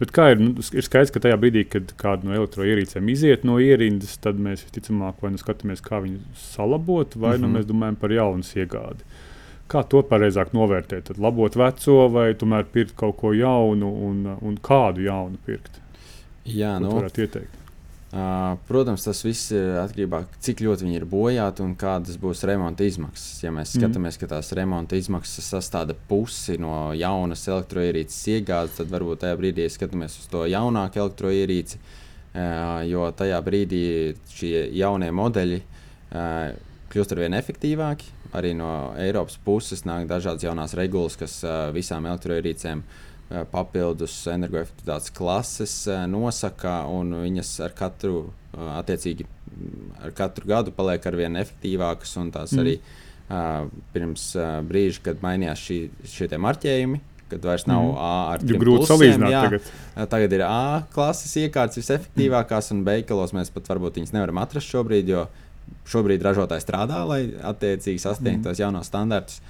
Bet 0.00 0.10
kā 0.14 0.32
ir, 0.32 0.40
nu, 0.42 0.64
ir 0.74 0.84
skaidrs, 0.84 1.12
ka 1.14 1.22
tajā 1.22 1.36
brīdī, 1.40 1.62
kad 1.70 1.92
kāda 1.98 2.26
no 2.26 2.34
elektroierīcēm 2.34 3.06
iziet 3.12 3.46
no 3.46 3.60
ierindas, 3.62 4.16
tad 4.22 4.40
mēs 4.42 4.64
visticamāk 4.66 5.22
vai 5.22 5.30
nu 5.34 5.38
skatāmies, 5.40 5.82
kā 5.84 6.00
viņu 6.02 6.18
salabot, 6.48 7.14
vai 7.14 7.36
mm 7.36 7.36
-hmm. 7.36 7.40
nu, 7.40 7.48
mhm. 7.48 7.56
mēs 7.56 7.68
domājam 7.70 8.00
par 8.02 8.12
jaunu 8.12 8.42
iegādi. 8.42 9.06
Kā 9.70 9.80
to 9.88 10.02
pareizāk 10.04 10.52
novērtēt? 10.52 11.08
Tad 11.08 11.20
labot 11.24 11.56
veco 11.56 11.98
vai 12.12 12.28
tomēr 12.36 12.66
pirkt 12.72 12.96
kaut 13.00 13.16
ko 13.22 13.32
jaunu 13.32 13.90
un, 14.08 14.24
un 14.44 14.56
kādu 14.60 15.06
jaunu 15.06 15.40
pirkt? 15.46 15.80
Jā, 16.44 16.76
ko 16.76 16.84
nu, 16.84 16.96
varētu 16.98 17.24
ieteikt. 17.24 17.60
Uh, 18.14 18.52
protams, 18.68 19.02
tas 19.02 19.24
viss 19.24 19.48
ir 19.50 19.72
atkarībā 19.80 20.20
no 20.22 20.28
tā, 20.28 20.38
cik 20.46 20.60
ļoti 20.62 20.84
viņi 20.86 21.00
ir 21.00 21.06
bojāti 21.10 21.64
un 21.64 21.72
kādas 21.74 22.14
būs 22.22 22.44
remonta 22.46 22.86
izmaksas. 22.86 23.40
Ja 23.42 23.50
mēs 23.50 23.72
mm. 23.72 23.80
skatāmies, 23.80 24.18
ka 24.20 24.28
tās 24.30 24.52
remonta 24.54 24.94
izmaksas 25.00 25.48
sastāv 25.50 25.90
pusi 26.06 26.54
no 26.62 26.92
jaunas 26.94 27.42
elektroierīces 27.50 28.20
iegādes, 28.36 28.76
tad 28.78 28.92
varbūt 28.92 29.24
tajā 29.24 29.40
brīdī 29.40 29.66
skatāmies 29.72 30.14
uz 30.20 30.30
to 30.30 30.44
jaunāku 30.46 31.02
elektroierīci, 31.02 31.80
uh, 31.80 32.84
jo 32.86 33.08
tajā 33.18 33.40
brīdī 33.48 33.82
šie 34.36 34.68
jaunie 34.78 35.10
modeļi 35.10 35.58
uh, 35.64 36.52
kļūst 36.94 37.16
ar 37.16 37.24
vien 37.24 37.40
efektīvāki. 37.40 38.13
Arī 38.34 38.50
no 38.58 38.68
Eiropas 38.98 39.36
puses 39.44 39.84
nāk 39.86 40.08
dažādas 40.10 40.42
jaunās 40.42 40.74
regulas, 40.74 41.14
kas 41.20 41.40
visām 41.74 42.08
elektroierīcēm 42.10 42.82
Eh, 43.32 43.40
papildus 43.48 44.12
energoefektivitātes 44.28 45.12
klases 45.16 45.72
eh, 45.88 46.02
nosaka, 46.12 46.82
un 46.92 47.14
viņas 47.22 47.54
ar 47.64 47.72
katru, 47.76 48.26
eh, 48.52 48.66
attiecīgi, 48.82 49.24
ar 50.04 50.12
katru 50.18 50.50
gadu 50.50 50.74
paliek 50.76 51.06
ar 51.08 51.16
vien 51.16 51.40
efektīvākas. 51.40 52.12
Tās 52.34 52.52
mm. 52.52 52.60
arī 52.60 52.76
pirms 53.94 54.26
brīža, 54.68 55.00
kad 55.06 55.22
mainījās 55.24 55.62
šī, 55.64 55.78
šie 56.12 56.26
marķējumi, 56.44 56.98
kad 57.30 57.46
vairs 57.48 57.64
nav 57.64 57.86
mm. 57.86 57.94
A 57.96 58.10
ar 58.34 58.42
trim 58.44 58.60
grūti 58.60 58.90
salīdzināt. 58.90 59.32
Jā, 59.32 59.40
tagad. 59.46 59.70
tagad 60.12 60.34
ir 60.36 60.44
A 60.44 60.58
klases 60.92 61.32
iekārtas 61.40 61.80
visefektīvākās, 61.80 62.68
un 62.76 62.84
veikalos 62.84 63.32
mēs 63.32 63.48
pat 63.54 63.72
varbūt 63.72 64.02
viņas 64.02 64.12
nevaram 64.12 64.42
atrast 64.44 64.68
šobrīd, 64.68 65.08
jo 65.14 65.24
šobrīd 65.88 66.24
ražotāji 66.24 66.64
strādā, 66.64 67.02
lai 67.08 67.22
attiecīgi 67.44 68.02
sasniegtu 68.02 68.40
mm. 68.40 68.48
tos 68.48 68.62
jaunos 68.62 68.90
standartus. 68.90 69.40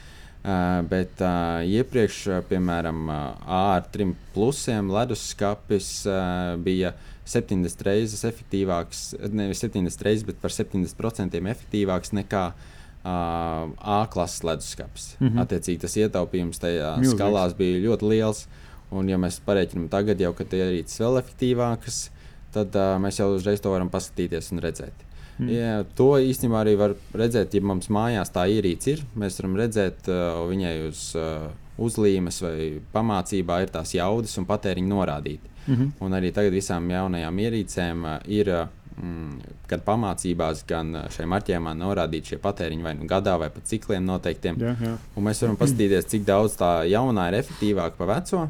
Uh, 0.45 0.83
bet 0.85 1.23
uh, 1.25 1.65
iepriekš, 1.65 2.17
uh, 2.29 2.41
piemēram, 2.45 3.07
uh, 3.09 3.47
ar 3.49 3.87
trim 3.89 4.11
plusiem 4.35 4.91
leduskapis 4.93 6.03
uh, 6.05 6.59
bija 6.61 6.93
70 7.25 7.81
reizes 7.87 8.27
efektīvāks, 8.29 9.15
nevis 9.33 9.65
70 9.65 10.05
reizes, 10.05 10.27
bet 10.29 10.43
par 10.43 10.53
70% 10.53 11.41
efektīvāks 11.41 12.13
nekā 12.13 12.43
uh, 12.53 12.67
A 13.05 14.07
klases 14.13 14.43
leduskapis. 14.45 15.17
Mm 15.21 15.29
-hmm. 15.29 15.41
Attiecīgi, 15.43 15.81
tas 15.81 15.97
ietaupījums 15.97 16.61
tajā 16.61 16.97
Milzīgs. 16.99 17.17
skalās 17.17 17.57
bija 17.57 17.81
ļoti 17.89 18.09
liels. 18.09 18.47
Un, 18.91 19.09
ja 19.09 19.19
mēs 19.19 19.41
pareiķinām 19.45 19.89
tagad, 19.89 20.21
jau, 20.21 20.33
kad 20.33 20.53
ir 20.53 20.61
ierīces 20.61 21.01
vēl 21.01 21.19
efektīvākas, 21.19 22.11
tad 22.53 22.77
uh, 22.77 23.01
mēs 23.01 23.19
jau 23.19 23.35
uzreiz 23.35 23.61
to 23.61 23.71
varam 23.71 23.91
paskatīties 23.91 24.53
un 24.53 24.59
redzēt. 24.59 24.93
Mm. 25.39 25.51
Jā, 25.51 25.73
to 25.99 26.13
īstenībā 26.23 26.61
arī 26.63 26.77
var 26.79 26.95
redzēt, 27.17 27.57
ja 27.57 27.65
mums 27.65 27.91
mājās 27.91 28.31
tā 28.35 28.47
ierīce 28.51 28.93
ir. 28.93 29.03
Mēs 29.19 29.41
varam 29.41 29.57
redzēt, 29.59 30.07
uh, 30.07 30.45
viņai 30.51 30.75
uz 30.87 31.09
uh, 31.19 31.49
uzlīmes 31.83 32.39
vai 32.45 32.55
pamācībā 32.95 33.65
ir 33.65 33.75
tās 33.75 33.97
jaudas 33.97 34.39
un 34.39 34.47
patēriņi 34.47 34.91
norādīti. 34.93 35.53
Mm 35.67 35.75
-hmm. 35.75 35.93
Un 36.01 36.13
arī 36.13 36.31
tagad 36.33 36.53
visām 36.53 36.91
jaunajām 36.91 37.39
ierīcēm 37.39 38.05
uh, 38.05 38.19
ir. 38.27 38.49
Uh, 38.49 38.69
mm, 39.03 39.39
kad 39.67 39.83
pamācībās 39.85 40.65
gan 40.69 40.95
uh, 40.95 41.07
šai 41.11 41.27
marķējumā 41.31 41.75
norādīti 41.79 42.35
šie 42.35 42.39
patēriņi 42.43 42.83
vai 42.83 42.95
nu 42.95 43.09
gadā, 43.11 43.39
vai 43.41 43.51
pa 43.51 43.61
cikliem 43.65 44.05
noteiktiem. 44.05 44.59
Jā, 44.61 44.77
jā. 44.81 44.97
Un 45.17 45.25
mēs 45.25 45.43
varam 45.43 45.57
paskatīties, 45.57 46.07
cik 46.13 46.27
daudz 46.29 46.59
tā 46.61 46.85
jaunā 46.89 47.29
ir 47.31 47.41
efektīvāka 47.41 47.99
par 47.99 48.13
veco. 48.13 48.45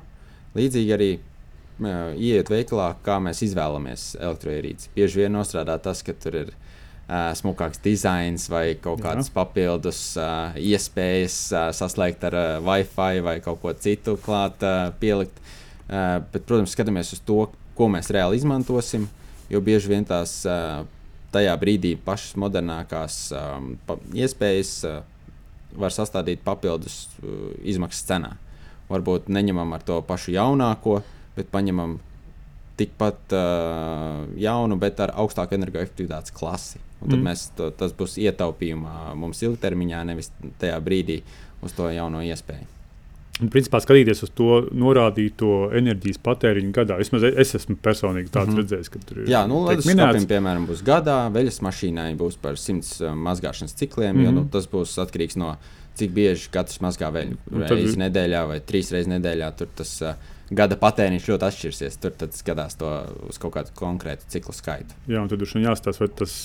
Līdzīgi 0.54 0.92
arī 0.92 1.10
uh, 1.18 2.12
ieiet 2.16 2.50
veikalā, 2.50 2.94
kā 3.06 3.18
mēs 3.24 3.42
izvēlamies 3.48 4.14
elektroierīci. 4.20 4.90
Bieži 4.94 5.24
vien 5.24 5.32
nostrādā 5.32 5.78
tas, 5.82 6.02
ka 6.02 6.12
tur 6.12 6.34
ir 6.44 6.52
uh, 7.08 7.32
smukāks 7.36 7.82
dizains 7.84 8.46
vai 8.52 8.74
kaut 8.80 9.02
kādas 9.04 9.30
Jā. 9.30 9.34
papildus 9.36 10.00
uh, 10.20 10.56
iespējas 10.56 11.38
uh, 11.52 11.68
saslēgt 11.76 12.24
ar 12.30 12.38
uh, 12.38 12.46
Wi-Fi 12.64 13.24
vai 13.24 13.38
kaut 13.44 13.60
ko 13.62 13.74
citu 13.76 14.16
klāt, 14.24 14.62
uh, 14.64 14.90
pielikt. 15.00 15.40
Uh, 15.84 16.22
bet, 16.32 16.46
protams, 16.48 16.72
skatāmies 16.72 17.12
uz 17.16 17.20
to, 17.26 17.44
ko 17.76 17.88
mēs 17.92 18.08
reāli 18.14 18.38
izmantosim, 18.40 19.08
jo 19.52 19.60
bieži 19.64 19.90
vien 19.90 20.06
tās 20.08 20.40
uh, 20.48 20.86
tajā 21.34 21.54
brīdī 21.60 21.94
pašas 22.00 22.38
modernākās 22.40 23.18
um, 23.34 23.74
pa, 23.86 23.98
iespējas 24.14 24.72
uh, 24.88 25.02
var 25.76 25.92
sastādīt 25.94 26.44
papildus 26.46 27.04
uh, 27.20 27.52
izmaksas 27.66 28.06
cenā. 28.08 28.34
Varbūt 28.88 29.30
neņemam 29.32 29.72
ar 29.74 29.84
to 29.84 29.98
pašu 30.06 30.34
jaunāko, 30.36 31.00
bet 31.36 31.50
paņemam 31.52 31.98
tikpat 32.78 33.34
uh, 33.34 34.24
jaunu, 34.40 34.78
bet 34.80 35.00
ar 35.02 35.14
augstāku 35.20 35.56
energoefektivitātes 35.58 36.34
klasi. 36.34 36.80
Un 37.02 37.10
tad 37.10 37.18
mm. 37.18 37.24
mēs, 37.26 37.48
to, 37.58 37.70
tas 37.76 37.92
būs 37.96 38.16
ietaupījumā 38.22 39.14
mums 39.18 39.42
ilgtermiņā, 39.44 40.04
nevis 40.08 40.30
tajā 40.62 40.78
brīdī 40.84 41.20
uz 41.64 41.74
to 41.76 41.90
jauno 41.92 42.22
iespēju. 42.24 42.70
Un, 43.42 43.48
principā, 43.50 43.80
skatīties 43.82 44.20
uz 44.22 44.30
to 44.38 44.60
norādīto 44.78 45.72
enerģijas 45.74 46.20
patēriņu 46.22 46.70
gadā. 46.76 46.98
Vismaz 47.00 47.24
es 47.32 47.56
esmu 47.58 47.74
personīgi 47.82 48.30
tāds 48.30 48.52
mm 48.52 48.54
-hmm. 48.54 48.60
redzējis, 48.62 48.90
ka 48.94 49.00
tur 49.08 49.22
ir. 49.22 49.30
Jā, 49.32 49.40
nu, 49.50 49.64
leduskapim, 49.66 50.28
piemēram, 50.30 50.68
būs 50.70 50.84
gadā, 50.86 51.16
veļas 51.34 51.58
mašīnai 51.66 52.12
būs 52.20 52.38
par 52.38 52.54
100 52.54 53.00
uh, 53.02 53.16
mazgāšanas 53.26 53.74
cikliem, 53.74 54.14
mm 54.14 54.20
-hmm. 54.20 54.24
jo 54.24 54.30
nu, 54.30 54.40
mhm. 54.42 54.50
tas 54.54 54.70
būs 54.70 54.94
atkarīgs 55.02 55.36
no 55.36 55.56
cik 55.98 56.14
bieži 56.14 56.48
katrs 56.50 56.78
mazgā 56.80 57.10
veļu. 57.10 57.36
Nu, 57.50 57.66
reizi 57.66 57.96
tad... 57.96 58.02
nedēļā 58.04 58.46
vai 58.46 58.60
trīs 58.60 58.92
reizes 58.92 59.10
nedēļā. 59.10 59.50
Tur 59.58 59.68
tas 59.74 60.02
uh, 60.02 60.14
gada 60.50 60.76
patēriņš 60.80 61.30
ļoti 61.30 61.48
atšķirsies. 61.48 62.00
Tur 62.02 62.16
skatās 62.36 62.76
to 62.80 62.90
uz 63.30 63.40
kaut 63.40 63.56
kādu 63.56 63.72
konkrētu 63.78 64.28
ciklu 64.32 64.56
skaitu. 64.56 64.96
Jā, 65.08 65.22
un 65.22 65.30
tad 65.32 65.42
jāstāsta, 65.42 66.04
vai 66.04 66.10
tas, 66.20 66.36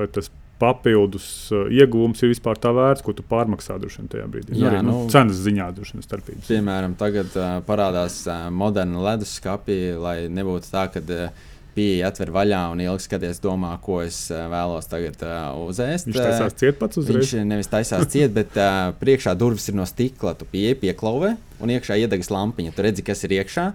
vai 0.00 0.08
tas 0.12 0.30
papildus 0.56 1.26
iegūms 1.52 2.22
ir 2.24 2.32
vispār 2.32 2.56
tā 2.60 2.72
vērts, 2.72 3.04
ko 3.04 3.12
tu 3.16 3.24
pārmaksā 3.28 3.76
droši 3.80 4.00
vien 4.00 4.12
tajā 4.14 4.28
brīdī. 4.32 4.56
Jā, 4.56 4.70
arī, 4.70 4.84
nu, 4.86 5.02
nu, 5.02 5.10
cenas 5.12 5.42
ziņā 5.44 5.66
droši 5.76 5.98
vien 5.98 6.06
starpības. 6.06 6.46
Piemēram, 6.48 6.96
tagad 6.96 7.36
uh, 7.36 7.58
parādās 7.66 8.22
uh, 8.24 8.46
moderna 8.54 9.04
leduskapi, 9.10 9.80
lai 10.00 10.16
nebūtu 10.32 10.72
tā, 10.72 10.88
ka. 10.94 11.04
Uh, 11.04 11.52
pieeja 11.76 12.10
atver 12.10 12.32
vaļā 12.34 12.62
un 12.72 12.80
ilgi 12.84 13.04
skaties, 13.06 13.40
domā, 13.44 13.74
ko 13.84 14.00
es 14.04 14.18
uh, 14.32 14.46
vēlos 14.52 14.88
tagad 14.90 15.20
uh, 15.26 15.52
uzēst. 15.66 16.08
Viņš 16.08 16.18
taisās 16.18 16.56
ciet 16.62 16.80
pats 16.80 17.00
uzreiz. 17.02 17.20
Viņš 17.20 17.46
nevis 17.50 17.70
taisās 17.72 18.08
ciet, 18.12 18.32
bet 18.36 18.56
uh, 18.56 18.94
priekšā 19.00 19.36
durvis 19.38 19.68
ir 19.70 19.76
no 19.78 19.86
stikla. 19.88 20.34
Tu 20.38 20.48
pieeji 20.50 20.80
pieklauvē 20.86 21.34
un 21.60 21.74
iekšā 21.76 21.98
iedegas 22.02 22.32
lampiņa. 22.32 22.74
Tu 22.76 22.86
redzi, 22.88 23.04
kas 23.06 23.22
ir 23.28 23.36
iekšā. 23.38 23.68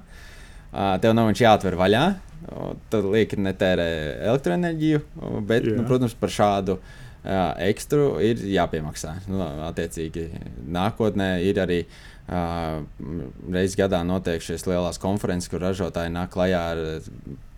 Uh, 0.72 0.96
tev 1.04 1.16
nav 1.18 1.30
viņš 1.30 1.46
jāatver 1.46 1.78
vaļā. 1.80 2.06
Tad 2.92 3.06
lieki 3.06 3.38
netērē 3.38 3.86
elektroenerģiju, 4.32 5.00
bet, 5.46 5.68
yeah. 5.68 5.78
nu, 5.78 5.84
protams, 5.86 6.16
par 6.18 6.32
šādu 6.34 6.80
uh, 6.80 7.52
ekstru 7.68 8.16
ir 8.26 8.42
jāpiemaksā. 8.50 9.14
Nu, 9.30 9.44
attiecīgi, 9.68 10.26
nākotnē 10.74 11.36
ir 11.46 11.62
arī 11.62 11.78
uh, 11.86 12.82
reizes 13.46 13.78
gadā 13.78 14.02
notiek 14.08 14.42
šīs 14.42 14.66
lielās 14.66 14.98
konferences, 15.02 15.52
kur 15.54 15.62
ražotāji 15.64 16.16
nāk 16.16 16.34
klajā 16.34 16.64
ar 16.74 16.84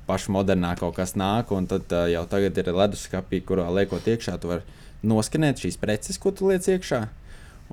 pašu 0.08 0.34
modernāko, 0.36 0.92
kas 0.96 1.16
nāk, 1.20 1.52
un 1.56 1.68
tad 1.70 1.92
uh, 1.94 2.06
jau 2.12 2.24
tagad 2.30 2.58
ir 2.60 2.72
leduskapī, 2.76 3.42
kurā 3.46 3.70
liekot 3.74 4.08
iekšā, 4.08 4.38
tu 4.42 4.52
vari 4.52 4.80
noskanēt 5.04 5.64
šīs 5.64 5.80
preces, 5.82 6.20
ko 6.22 6.32
tu 6.32 6.50
liec 6.52 6.68
iekšā. 6.70 7.04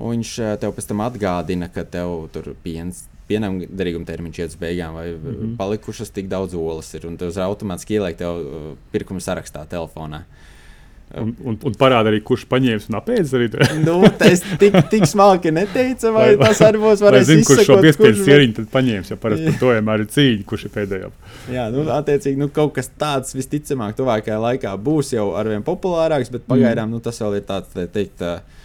Un 0.00 0.16
viņš 0.16 0.34
uh, 0.42 0.52
tev 0.62 0.74
pēc 0.76 0.90
tam 0.90 1.02
atgādina, 1.04 1.70
ka 1.72 1.84
tev 1.84 2.28
tur 2.34 2.52
piens. 2.64 3.06
Pienam 3.30 3.60
derīguma 3.62 4.08
termiņš 4.08 4.38
iet 4.40 4.54
uz 4.54 4.58
beigām, 4.58 4.96
vai 4.98 5.10
mm 5.12 5.26
-hmm. 5.26 5.56
palikušas 5.58 6.10
tik 6.10 6.28
daudz 6.28 6.54
olas 6.54 6.94
ir. 6.94 7.06
Un 7.06 7.14
uzreiz 7.14 7.38
automātiski 7.46 7.94
ieliek 7.94 8.16
tev 8.18 8.40
uh, 8.40 8.72
pirkuma 8.92 9.20
sarakstā 9.20 9.66
telefonā. 9.66 10.24
Uh, 10.24 10.59
Un, 11.18 11.32
un, 11.42 11.56
un 11.66 11.74
parāda 11.74 12.06
arī, 12.12 12.20
kurš 12.22 12.44
paņēmis 12.50 12.84
un 12.86 12.96
apēdis 13.00 13.32
arī. 13.34 13.48
nu, 13.88 13.96
tas 14.18 14.44
tik, 14.60 14.76
tik 14.92 15.08
smalki 15.10 15.50
neteica, 15.54 16.12
vai, 16.14 16.28
vai 16.38 16.52
tas 16.52 16.60
arī 16.68 16.78
būs 16.84 17.02
varēs 17.02 17.26
zinu, 17.26 17.46
kurš 17.48 17.66
šo 17.66 17.78
piespiedu 17.82 18.22
sieriņu 18.28 18.54
tad 18.60 18.68
paņēmis, 18.76 19.10
jo 19.10 19.18
parasti 19.18 19.48
par 19.48 19.58
to 19.58 19.72
vienmēr 19.74 20.04
ir 20.04 20.12
cīņa, 20.14 20.46
kurš 20.52 20.68
ir 20.68 20.74
pēdējā. 20.76 21.10
Jā, 21.56 21.66
nu, 21.74 21.82
attiecīgi, 21.96 22.38
nu, 22.38 22.46
kaut 22.54 22.76
kas 22.78 22.92
tāds 22.94 23.34
visticamāk 23.34 23.98
tuvākajā 23.98 24.38
laikā 24.44 24.76
būs 24.86 25.10
jau 25.16 25.32
arvien 25.40 25.66
populārāks, 25.66 26.30
bet 26.30 26.46
pagaidām, 26.46 26.86
mm. 26.86 26.94
nu, 26.94 27.02
tas 27.02 27.18
vēl 27.24 27.40
ir 27.40 27.46
tāds, 27.48 27.74
tā 27.74 27.88
teikt, 27.90 28.22
uh, 28.22 28.59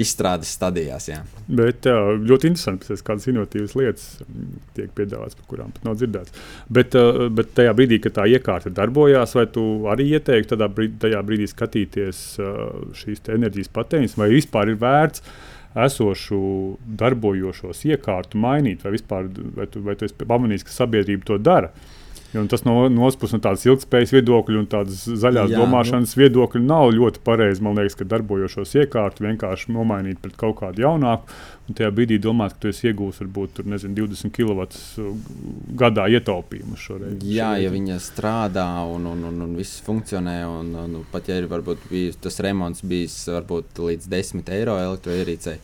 izstrādes 0.00 0.50
stadijās. 0.56 1.06
Jā. 1.10 1.20
Bet 1.46 1.86
jā, 1.88 1.96
ļoti 2.18 2.50
interesanti, 2.50 2.88
ka 2.88 3.10
kādas 3.12 3.28
inovatīvas 3.30 3.76
lietas 3.78 4.06
tiek 4.76 4.90
piedāvātas, 4.96 5.38
par 5.38 5.48
kurām 5.50 5.72
pat 5.74 5.88
nav 5.88 5.98
dzirdēts. 6.00 6.34
Bet, 6.78 6.96
bet 7.36 7.54
tajā 7.58 7.74
brīdī, 7.78 8.00
kad 8.02 8.16
tā 8.18 8.28
iekārta 8.30 8.72
darbojās, 8.74 9.36
vai 9.38 9.46
tu 9.54 9.64
arī 9.92 10.10
ieteiktu 10.18 10.58
brīdī, 10.66 10.98
tajā 11.06 11.24
brīdī 11.26 11.50
skatīties 11.50 12.22
šīs 13.00 13.26
enerģijas 13.36 13.74
patēriņas, 13.74 14.16
vai 14.20 14.30
vispār 14.34 14.74
ir 14.74 14.80
vērts 14.82 15.24
esošu 15.84 16.38
darbojošos 17.00 17.82
iekārtu 17.90 18.38
mainīt, 18.38 18.84
vai 18.86 18.94
vispār 18.94 19.30
vai 19.56 19.66
tu, 19.70 19.82
vai 19.82 19.96
tu 19.98 20.06
esi 20.06 20.26
pamanījis, 20.26 20.66
ka 20.66 20.74
sabiedrība 20.74 21.26
to 21.30 21.38
dara? 21.42 21.72
Jo 22.34 22.42
tas 22.50 22.64
no 22.66 22.74
puses, 23.14 23.36
no 23.36 23.40
tādas 23.42 23.62
ilgspējas 23.68 24.12
viedokļa 24.16 24.58
un 24.58 24.66
tādas 24.70 25.04
zaļās 25.06 25.52
Jā, 25.52 25.60
domāšanas 25.60 26.16
nu. 26.16 26.20
viedokļa 26.24 26.62
nav 26.64 26.88
ļoti 26.96 27.22
pareizi. 27.26 27.62
Man 27.62 27.78
liekas, 27.78 27.94
ka 28.00 28.06
darbojošos 28.10 28.74
iekārtu 28.82 29.28
vienkārši 29.28 29.70
nomainīt 29.74 30.18
pret 30.22 30.34
kaut 30.40 30.58
kādu 30.58 30.82
jaunāku. 30.82 31.30
Un 31.68 31.78
tajā 31.78 31.92
brīdī 31.94 32.18
domāt, 32.20 32.56
ka 32.56 32.64
tu 32.64 32.72
esi 32.74 32.90
iegūmis 32.90 33.22
varbūt 33.22 33.54
tur, 33.56 33.68
nezinu, 33.70 33.94
20 34.02 34.34
kW 34.34 34.66
gadā 35.80 36.08
ietaupījumu 36.18 36.76
šoreiz. 36.76 37.14
Jā, 37.22 37.54
šoreiz. 37.54 37.62
ja 37.64 37.72
viņa 37.72 38.00
strādā 38.02 38.66
un, 38.90 39.06
un, 39.14 39.24
un, 39.30 39.40
un 39.46 39.54
viss 39.56 39.80
funkcionē, 39.86 40.36
un, 40.50 40.74
un 40.82 40.98
pat 41.14 41.30
ja 41.30 41.38
ir 41.40 41.48
varbūt 41.48 41.86
bijis, 41.88 42.18
tas 42.20 42.42
remonts 42.44 42.84
bijis 42.84 43.16
varbūt 43.30 43.80
līdz 43.86 44.10
10 44.12 44.52
eiro 44.58 44.76
elektroierīcei 44.82 45.56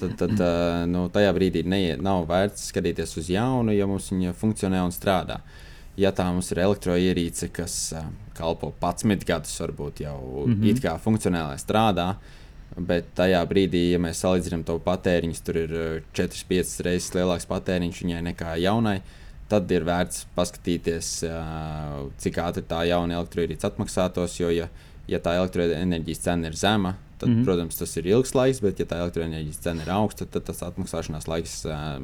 tad, 0.00 0.16
tad 0.18 0.40
uh, 0.40 0.82
nu, 0.90 1.06
tajā 1.12 1.32
brīdī 1.36 1.64
neiet, 1.68 2.02
nav 2.04 2.26
vērts 2.30 2.70
skatīties 2.72 3.16
uz 3.20 3.30
jaunu, 3.32 3.74
ja 3.74 3.88
mums 3.90 4.10
viņa 4.12 4.34
funkcionē 4.38 4.82
un 4.84 4.94
strādā. 4.94 5.40
Ja 5.96 6.10
tā 6.10 6.26
mums 6.26 6.50
ir 6.50 6.58
elektroierīce, 6.64 7.48
kas 7.54 7.74
uh, 7.94 8.06
kalpo 8.34 8.72
11 8.82 9.26
gadus, 9.28 9.54
varbūt 9.62 10.02
jau 10.02 10.18
mm 10.46 10.54
-hmm. 10.54 10.70
it 10.70 10.82
kā 10.82 10.96
funkcionāli 10.98 11.58
strādā, 11.58 12.14
bet 12.76 13.14
tajā 13.14 13.44
brīdī, 13.46 13.90
ja 13.92 13.98
mēs 13.98 14.24
salīdzinām 14.24 14.64
to 14.64 14.78
patēriņu, 14.78 15.42
tur 15.44 15.56
ir 15.56 16.02
4-5 16.14 16.82
reizes 16.82 17.14
lielāks 17.14 17.46
patēriņš 17.46 18.02
viņai 18.02 18.22
nekā 18.22 18.56
jaunai. 18.58 19.00
Tad 19.48 19.70
ir 19.70 19.84
vērts 19.84 20.26
paskatīties, 20.34 21.22
uh, 21.28 22.10
cik 22.18 22.38
ātri 22.38 22.62
tā 22.62 22.84
jauna 22.88 23.14
elektroenerģija 23.14 23.70
atmaksātos. 23.70 24.40
Jo, 24.40 24.50
ja, 24.50 24.68
ja 25.06 25.18
tā 25.18 25.36
elektroenerģijas 25.36 26.18
cena 26.18 26.46
ir 26.46 26.56
zema, 26.56 26.96
tad, 27.18 27.28
mm 27.28 27.34
-hmm. 27.34 27.44
protams, 27.44 27.76
tas 27.76 27.96
ir 27.96 28.06
ilgs 28.06 28.34
laiks, 28.34 28.60
bet, 28.60 28.80
ja 28.80 28.86
tā 28.86 28.96
elektroenerģijas 28.96 29.58
cena 29.58 29.82
ir 29.82 29.90
augsta, 29.90 30.26
tad 30.26 30.44
tas 30.44 30.62
atmaksāšanās 30.62 31.28
laiks 31.28 31.64
uh, 31.64 32.02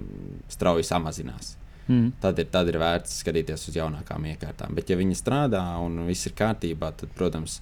strauji 0.49 0.85
samazinās. 0.85 1.56
Mm. 1.90 2.12
Tad, 2.23 2.38
ir, 2.38 2.47
tad 2.54 2.68
ir 2.70 2.78
vērts 2.78 3.16
skatīties 3.25 3.66
uz 3.70 3.76
jaunākām 3.80 4.28
iekārtām. 4.30 4.76
Bet, 4.78 4.92
ja 4.92 4.99
viņi 5.00 5.16
strādā 5.18 5.64
un 5.82 6.04
viss 6.06 6.28
ir 6.30 6.37
kārtībā, 6.38 6.92
tad, 7.00 7.11
protams, 7.18 7.59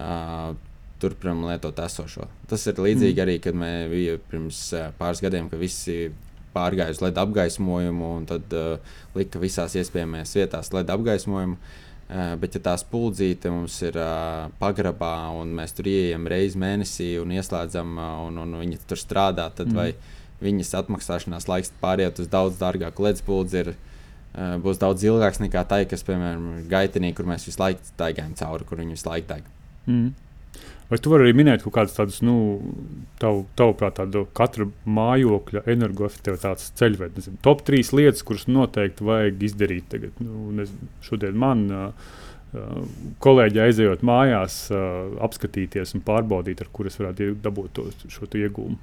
uh, 0.00 0.54
turpinām 1.02 1.44
lietot 1.46 1.78
esošo. 1.84 2.26
Tas 2.48 2.64
ir 2.70 2.80
līdzīgi 2.80 3.18
mm. 3.18 3.24
arī, 3.26 3.36
kad 3.44 3.58
mēs 3.58 3.90
bijām 3.92 4.24
pirms 4.30 4.62
pāris 4.98 5.20
gadiem, 5.24 5.50
kad 5.52 5.60
visi 5.60 5.98
pārgāja 6.54 6.94
uz 6.94 7.02
LED 7.04 7.20
apgaismojumu 7.22 8.14
un 8.16 8.24
tad 8.28 8.56
uh, 8.56 8.96
lika 9.18 9.40
visās 9.42 9.76
iespējamajās 9.78 10.34
vietās 10.40 10.72
LED 10.74 10.94
apgaismojumu. 10.96 11.58
Uh, 12.08 12.32
bet, 12.40 12.56
ja 12.56 12.64
tā 12.70 12.72
spuldzīte 12.80 13.52
mums 13.52 13.74
ir 13.84 13.98
uh, 14.00 14.48
pagrabā 14.62 15.28
un 15.36 15.52
mēs 15.58 15.76
tur 15.76 15.90
ieejam 15.92 16.24
reizi 16.32 16.56
mēnesī 16.56 17.10
un 17.20 17.34
ieslēdzam, 17.36 17.98
uh, 18.00 18.22
un, 18.30 18.40
un 18.46 18.56
viņi 18.62 18.80
tur 18.88 19.00
strādā, 19.00 19.50
tad 19.52 19.68
mm. 19.68 19.76
vai 19.76 19.90
viņas 20.44 20.74
atmaksāšanās 20.82 21.48
laiks 21.50 21.72
pāriet 21.82 22.20
uz 22.22 22.30
daudz 22.30 22.60
dārgāku 22.60 23.06
ledus 23.06 23.24
spuldzi 23.24 23.62
ir, 23.62 23.74
uh, 23.74 24.56
būs 24.62 24.80
daudz 24.82 25.04
ilgāks 25.06 25.42
nekā 25.42 25.64
tai, 25.70 25.82
kas, 25.90 26.06
piemēram, 26.06 26.48
ir 26.60 26.70
gaitenī, 26.70 27.12
kur 27.16 27.28
mēs 27.28 27.48
visu 27.48 27.62
laiku 27.62 27.84
staigājam 27.90 28.36
cauri, 28.38 28.68
kur 28.68 28.82
viņi 28.82 28.98
visu 28.98 29.10
laiku 29.10 29.30
deg. 29.34 29.52
Mm. 29.88 30.08
Vai 30.88 30.96
tu 31.04 31.10
vari 31.12 31.26
arī 31.26 31.34
minēt 31.36 31.60
kaut 31.60 31.74
kādas 31.76 31.96
tādas, 31.98 32.22
nu, 32.24 32.34
tavu, 33.20 33.42
tavuprāt, 33.60 33.98
tādu 33.98 34.22
katra 34.36 34.64
mājokļa 34.88 35.66
energoefektivitātes 35.68 36.70
ceļvedu? 36.80 37.24
Top 37.44 37.60
trīs 37.66 37.92
lietas, 37.92 38.24
kuras 38.24 38.46
noteikti 38.48 39.04
vajag 39.04 39.44
izdarīt 39.50 39.90
tagad. 39.92 40.22
Nu, 40.24 40.48
nezinu, 40.56 40.88
šodien 41.04 41.36
man 41.36 41.66
uh, 41.68 42.14
kolēģi 43.20 43.60
aizejot 43.60 44.02
mājās, 44.06 44.60
apskatīties 45.24 45.92
un 45.96 46.02
pārbaudīt, 46.06 46.62
ar 46.64 46.70
kuras 46.72 46.96
varētu 46.96 47.34
dabūt 47.44 47.74
to, 47.76 47.88
šo 48.08 48.28
iegūmu. 48.28 48.78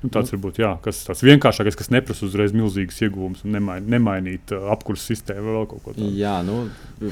Nu, 0.00 0.08
tāds 0.12 0.30
nu, 0.30 0.36
varbūt 0.36 0.60
jā, 0.60 0.70
kas 0.84 1.02
tāds 1.06 1.20
vienkāršākais, 1.24 1.76
kas 1.76 1.90
neprasa 1.92 2.24
uzreiz 2.26 2.54
milzīgas 2.56 3.00
iegūmus 3.04 3.44
un 3.44 3.52
nemain, 3.54 3.84
nemainīt 3.92 4.52
apkursu 4.56 5.12
sistēmu 5.12 5.44
vai 5.46 5.56
vēl 5.58 5.66
kaut 5.70 5.82
ko 5.84 5.94
tādu. 5.94 6.08
Jā, 6.16 6.38
nu, 6.44 6.62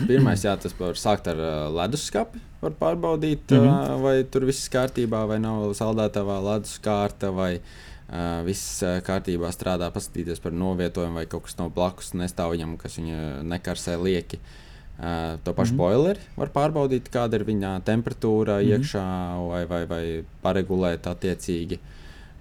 pirmais, 0.08 0.44
jā, 0.44 0.54
tas 0.60 0.76
var 0.78 0.96
sākt 1.00 1.28
ar 1.32 1.42
leduskapi. 1.76 2.40
Var 2.62 2.74
pārbaudīt, 2.80 3.52
mm 3.52 3.66
-hmm. 3.68 4.00
vai 4.02 4.14
tur 4.24 4.48
viss 4.48 4.72
kārtībā, 4.72 5.26
vai 5.28 5.38
nav 5.38 5.68
saldētavā 5.78 6.38
leduskārta, 6.42 7.30
vai 7.30 7.52
uh, 7.60 8.40
viss 8.48 8.82
uh, 8.82 8.98
kārtībā 9.04 9.52
strādā, 9.54 9.92
paskatīties 9.92 10.40
par 10.42 10.52
novietojumu, 10.52 11.20
vai 11.20 11.26
kaut 11.26 11.44
kas 11.46 11.58
no 11.60 11.68
blakus 11.70 12.14
nestāv 12.14 12.56
viņam, 12.56 12.76
kas 12.80 12.98
viņa 12.98 13.44
nekarsē 13.44 13.96
lieki. 14.02 14.40
Uh, 14.40 14.67
Uh, 14.98 15.38
to 15.44 15.52
pašu 15.54 15.74
mm 15.74 15.78
-hmm. 15.78 15.82
boileri 15.82 16.20
var 16.36 16.48
pārbaudīt, 16.50 17.06
kāda 17.14 17.38
ir 17.38 17.44
viņa 17.44 17.80
temperatūra 17.86 18.58
mm 18.58 18.64
-hmm. 18.64 18.72
iekšā, 18.72 19.04
vai, 19.48 19.64
vai, 19.66 19.86
vai 19.86 20.24
paregulēt 20.42 21.06
attiecīgi. 21.06 21.78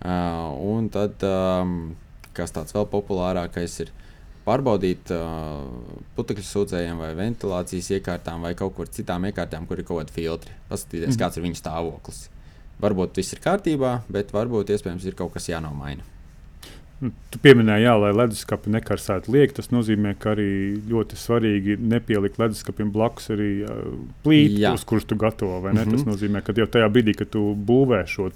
Uh, 0.06 0.74
un 0.76 0.90
tad, 0.90 1.24
um, 1.24 1.96
kas 2.34 2.52
tāds 2.52 2.74
vēl 2.74 2.88
populārākais 2.90 3.80
ir, 3.82 3.92
pārbaudīt 4.46 5.12
uh, 5.12 5.70
putekļu 6.16 6.44
sūdzējiem 6.44 6.98
vai 6.98 7.16
ventilācijas 7.16 7.92
iekārtām 7.92 8.42
vai 8.42 8.56
kaut 8.56 8.76
kur 8.76 8.88
citām 8.88 9.26
iekārtām, 9.26 9.68
kur 9.68 9.80
ir 9.80 9.86
kaut 9.86 10.00
kādi 10.02 10.12
filtri. 10.12 10.52
Paskatīties, 10.70 11.08
mm 11.08 11.12
-hmm. 11.12 11.24
kāds 11.24 11.38
ir 11.38 11.44
viņu 11.44 11.56
stāvoklis. 11.62 12.30
Varbūt 12.82 13.18
viss 13.18 13.34
ir 13.34 13.40
kārtībā, 13.40 14.00
bet 14.10 14.34
varbūt 14.34 14.70
iespējams 14.70 15.06
ir 15.06 15.16
kaut 15.16 15.34
kas 15.34 15.50
jānomaina. 15.50 16.04
Nu, 16.98 17.12
tu 17.30 17.38
pieminēji, 17.44 17.86
jā, 17.86 17.94
lai 18.02 18.10
leduskapi 18.16 18.72
nekarsētu 18.74 19.34
lieki. 19.34 19.54
Tas 19.60 19.70
nozīmē, 19.70 20.16
ka 20.18 20.32
arī 20.34 20.50
ļoti 20.90 21.20
svarīgi 21.22 21.76
nepielikt 21.78 22.40
leduskapim 22.42 22.90
blakus 22.94 23.30
arī 23.36 23.52
uh, 23.68 23.92
plīti, 24.26 24.64
uz 24.72 24.86
kuras 24.88 25.06
tu 25.06 25.18
gatavo. 25.20 25.60
Mm 25.62 25.78
-hmm. 25.78 25.94
Tas 25.94 26.08
nozīmē, 26.10 26.42
ka 26.42 26.58
jau 26.58 26.66
tajā 26.66 26.90
brīdī, 26.90 27.14
kad 27.18 27.30
tu 27.30 27.54
būvē 27.54 28.02
šo 28.10 28.32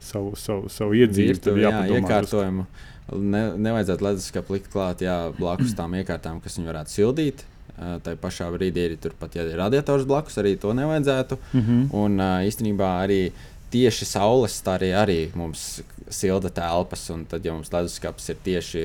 savu, 0.00 0.36
savu, 0.36 0.68
savu 0.68 0.94
iedzīvi, 0.94 1.38
tad 1.38 1.58
jāpadomā. 1.58 1.98
Jā, 1.98 2.00
iekārtojumu. 2.00 2.66
Ne, 3.10 3.42
nevajadzētu 3.56 4.04
leduskapu 4.04 4.52
likt 4.52 4.70
klāt 4.72 5.02
jā, 5.02 5.32
blakus 5.38 5.74
tām 5.74 5.94
iekārtām, 5.98 6.40
kas 6.40 6.58
viņu 6.58 6.70
varētu 6.70 6.90
sildīt. 6.90 7.44
Uh, 7.80 7.98
tā 8.04 8.14
pašā 8.14 8.46
brīdī 8.52 8.86
arī 8.86 8.96
turpat, 9.00 9.34
ja 9.34 9.42
ir 9.42 9.56
radiators 9.56 10.04
blakus, 10.04 10.38
arī 10.38 10.56
to 10.60 10.72
nevajadzētu. 10.72 11.38
Mm 11.52 11.60
-hmm. 11.60 11.86
Un 11.92 12.20
uh, 12.20 12.46
īstenībā 12.46 12.88
arī 13.04 13.32
tieši 13.70 14.06
saules 14.08 14.56
starī 14.60 14.90
arī 14.96 15.18
mums 15.38 15.80
silda 16.10 16.50
telpas, 16.50 17.04
un 17.14 17.24
tad, 17.30 17.44
ja 17.46 17.54
mums 17.54 17.70
leduskapis 17.72 18.32
ir 18.32 18.40
tieši 18.44 18.82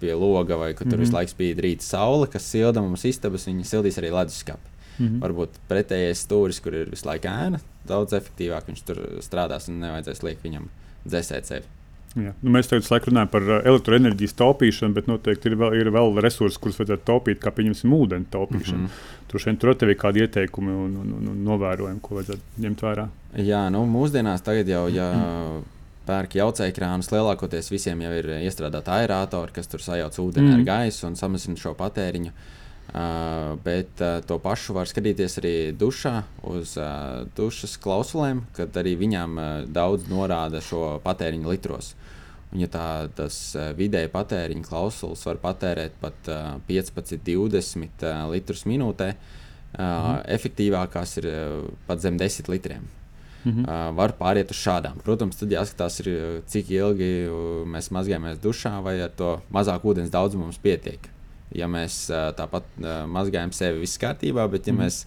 pie 0.00 0.12
loga, 0.14 0.58
vai 0.60 0.72
kur 0.74 0.84
tur 0.84 0.86
mm 0.86 0.94
-hmm. 0.94 1.06
visu 1.06 1.16
laiku 1.16 1.32
spīd 1.32 1.62
rīta 1.64 1.82
saule, 1.82 2.26
kas 2.26 2.50
silda 2.50 2.82
mums 2.84 3.04
istabas, 3.04 3.46
viņi 3.48 3.64
sildīs 3.64 3.98
arī 3.98 4.12
leduskapi. 4.12 4.76
Mm 4.98 5.06
-hmm. 5.08 5.20
Varbūt 5.22 5.58
pretējais 5.68 6.26
stūris, 6.26 6.62
kur 6.62 6.74
ir 6.74 6.90
visu 6.90 7.06
laiku 7.08 7.28
ēna, 7.28 7.60
daudz 7.86 8.12
efektīvāk 8.12 8.68
viņš 8.68 8.84
tur 8.84 9.00
strādās 9.20 9.68
un 9.68 9.80
nevajadzēs 9.80 10.22
liekt 10.22 10.44
viņam 10.44 10.68
dzēsēt 11.06 11.44
sevi. 11.44 11.77
Jā. 12.16 12.32
Nu, 12.40 12.52
mēs 12.54 12.70
tagad 12.70 12.88
laiku 12.88 13.10
runājam 13.10 13.30
par 13.32 13.46
elektroenerģijas 13.58 14.36
taupīšanu, 14.38 14.96
bet 14.96 15.08
noteikti 15.10 15.50
ir 15.50 15.56
vēl, 15.60 15.76
ir 15.76 15.90
vēl 15.94 16.20
resursi, 16.24 16.60
kurus 16.62 16.78
vajadzētu 16.80 17.04
taupīt, 17.06 17.40
kā 17.42 17.52
piemēram 17.54 17.94
ūdeni 17.98 18.30
taupīšanu. 18.32 18.78
Mm 18.78 18.86
-hmm. 18.86 19.24
Tur 19.28 19.44
šeit 19.44 19.58
tur 19.60 19.74
ir 19.90 19.96
kādi 20.00 20.24
ieteikumi 20.24 20.72
un, 20.72 20.96
un, 20.96 21.12
un, 21.18 21.28
un 21.34 21.42
novērojumi, 21.44 22.00
ko 22.02 22.14
vajadzētu 22.18 22.62
ņemt 22.64 22.84
vērā. 22.86 23.08
Jā, 23.36 23.68
nu, 23.70 23.84
mūsdienās 23.86 24.42
tagad 24.42 24.68
jau. 24.68 24.88
Ja, 24.88 25.12
mm 25.12 25.26
-hmm 25.26 25.66
pērk 26.08 26.34
jaucēkrānus, 26.34 27.10
lielākoties 27.12 27.70
visiem 27.70 28.00
jau 28.00 28.12
ir 28.12 28.26
iestrādāti 28.40 28.88
aerātori, 28.88 29.52
kas 29.52 29.66
tur 29.68 29.80
sajauc 29.80 30.18
ūdeni 30.18 30.48
mm. 30.48 30.54
ar 30.54 30.62
gaisu 30.64 31.06
un 31.06 31.16
samazina 31.16 31.56
šo 31.56 31.74
patēriņu. 31.76 32.30
Uh, 32.32 32.58
bet 33.64 34.00
uh, 34.00 34.18
to 34.24 34.38
pašu 34.40 34.72
var 34.76 34.88
skatīties 34.88 35.38
arī 35.42 35.54
dušā, 35.76 36.22
uz 36.48 36.76
uh, 36.80 37.26
dušas 37.36 37.76
klausulēm, 37.84 38.46
kad 38.56 38.76
arī 38.80 38.94
viņām 39.00 39.34
uh, 39.36 39.48
daudz 39.68 40.08
norāda 40.08 40.62
šo 40.64 40.96
patēriņu 41.04 41.52
litros. 41.52 41.92
Un, 42.48 42.62
ja 42.62 42.68
tā, 42.72 42.86
tas 43.12 43.36
uh, 43.58 43.70
vidēji 43.76 44.08
patēriņa 44.14 44.68
klausulis 44.70 45.26
var 45.28 45.40
patērēt 45.42 45.98
pat 46.00 46.30
uh, 46.32 46.54
15, 46.70 47.20
20 47.28 48.06
uh, 48.08 48.22
litrus 48.32 48.64
minūtē, 48.64 49.10
uh, 49.12 49.82
mm. 49.82 50.22
efektīvākās 50.38 51.18
ir 51.20 51.28
uh, 51.32 51.66
pat 51.90 52.00
zem 52.04 52.16
10 52.16 52.48
litriem. 52.48 52.88
-hmm. 53.44 53.64
uh, 53.64 53.96
var 53.96 54.14
pāriet 54.18 54.50
uz 54.50 54.58
šādām. 54.60 54.98
Protams, 55.04 55.38
tad 55.40 55.52
jāskatās, 55.52 56.00
ir, 56.02 56.10
cik 56.50 56.70
ilgi 56.70 57.10
mēs 57.68 57.92
mazgājamies 57.94 58.40
dušā, 58.42 58.78
vai 58.82 58.98
ar 59.04 59.14
to 59.16 59.38
mazāk 59.54 59.84
ūdens 59.84 60.12
daudzumu 60.14 60.48
mums 60.48 60.58
pietiek. 60.62 61.10
Ja 61.56 61.68
mēs 61.70 62.06
uh, 62.12 62.28
tāpat 62.36 62.66
uh, 62.82 63.02
mazgājam 63.08 63.52
sevi, 63.56 63.82
viss 63.84 64.00
kārtībā, 64.00 64.44
bet 64.52 64.68
ja 64.68 64.74
mm. 64.74 64.84
mēs 64.84 64.98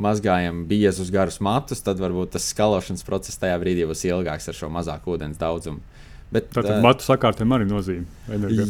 mazgājam 0.00 0.64
biezus 0.70 1.10
garus 1.12 1.40
matus, 1.44 1.82
tad 1.84 2.00
varbūt 2.00 2.36
tas 2.36 2.48
skalošanas 2.54 3.04
process 3.04 3.40
tajā 3.40 3.58
brīdī 3.60 3.84
būs 3.88 4.06
ilgāks 4.08 4.48
ar 4.48 4.56
šo 4.56 4.70
mazāku 4.72 5.16
ūdens 5.16 5.40
daudzumu. 5.40 5.82
Bet, 6.30 6.46
Tātad 6.54 6.76
uh, 6.76 6.82
matu 6.84 7.02
sakārtēm 7.02 7.52
arī 7.56 7.66
nozīmē. 7.66 8.06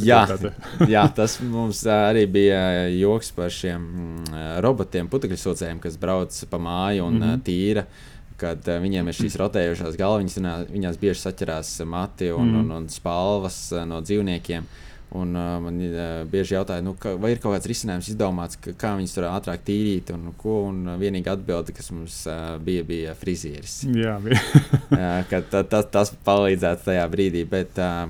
Jā, 0.00 0.22
jā, 0.94 1.02
tas 1.14 1.36
mums 1.44 1.82
arī 1.92 2.24
bija 2.26 2.60
joks 2.88 3.34
par 3.36 3.52
šiem 3.52 3.82
mm, 3.84 4.38
robotiem, 4.64 5.10
putekļu 5.12 5.38
sūcējiem, 5.42 5.82
kas 5.84 6.00
brauc 6.00 6.38
pa 6.50 6.58
māju 6.58 7.04
un 7.04 7.18
mm 7.20 7.26
-hmm. 7.26 7.44
tīra 7.44 7.84
uh, 7.84 8.08
kad 8.40 8.68
uh, 8.68 8.78
viņiem 8.82 9.10
ir 9.10 9.18
šīs 9.20 9.38
rotējošās 9.42 9.98
galviņas, 10.00 10.38
viņās, 10.72 11.00
bieži 11.00 11.24
saķerās 11.24 11.74
mati 11.88 12.30
un, 12.34 12.46
mm. 12.46 12.62
un, 12.62 12.76
un 12.78 12.88
spalvas 12.92 13.62
uh, 13.74 13.84
no 13.88 14.00
dzīvniekiem. 14.04 14.68
Un, 15.10 15.34
uh, 15.34 15.56
man 15.58 15.78
uh, 15.82 16.02
bieži 16.30 16.54
jautāja, 16.54 16.84
nu, 16.86 16.92
ka, 16.94 17.16
vai 17.18 17.32
ir 17.34 17.40
kaut 17.42 17.56
kāds 17.56 17.66
risinājums 17.66 18.12
izdomāts, 18.12 18.58
ka, 18.62 18.76
kā 18.78 18.92
viņus 18.94 19.14
tur 19.16 19.26
ātrāk 19.26 19.64
tīrīt. 19.66 20.12
Un, 20.14 20.28
ko, 20.38 20.60
un 20.68 20.92
vienīgā 21.00 21.34
atbilde, 21.34 21.74
kas 21.74 21.90
mums 21.90 22.20
uh, 22.30 22.54
bija, 22.62 22.84
bija 22.86 23.16
frizieris. 23.18 23.80
Jā, 23.90 24.14
bija. 24.22 24.38
uh, 25.00 25.42
ta, 25.50 25.64
ta, 25.66 25.82
tas 25.82 26.14
palīdzētu 26.26 26.86
tajā 26.92 27.08
brīdī. 27.10 27.42
Bet, 27.50 27.82
uh, 27.82 28.06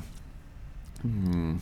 mm, 1.09 1.57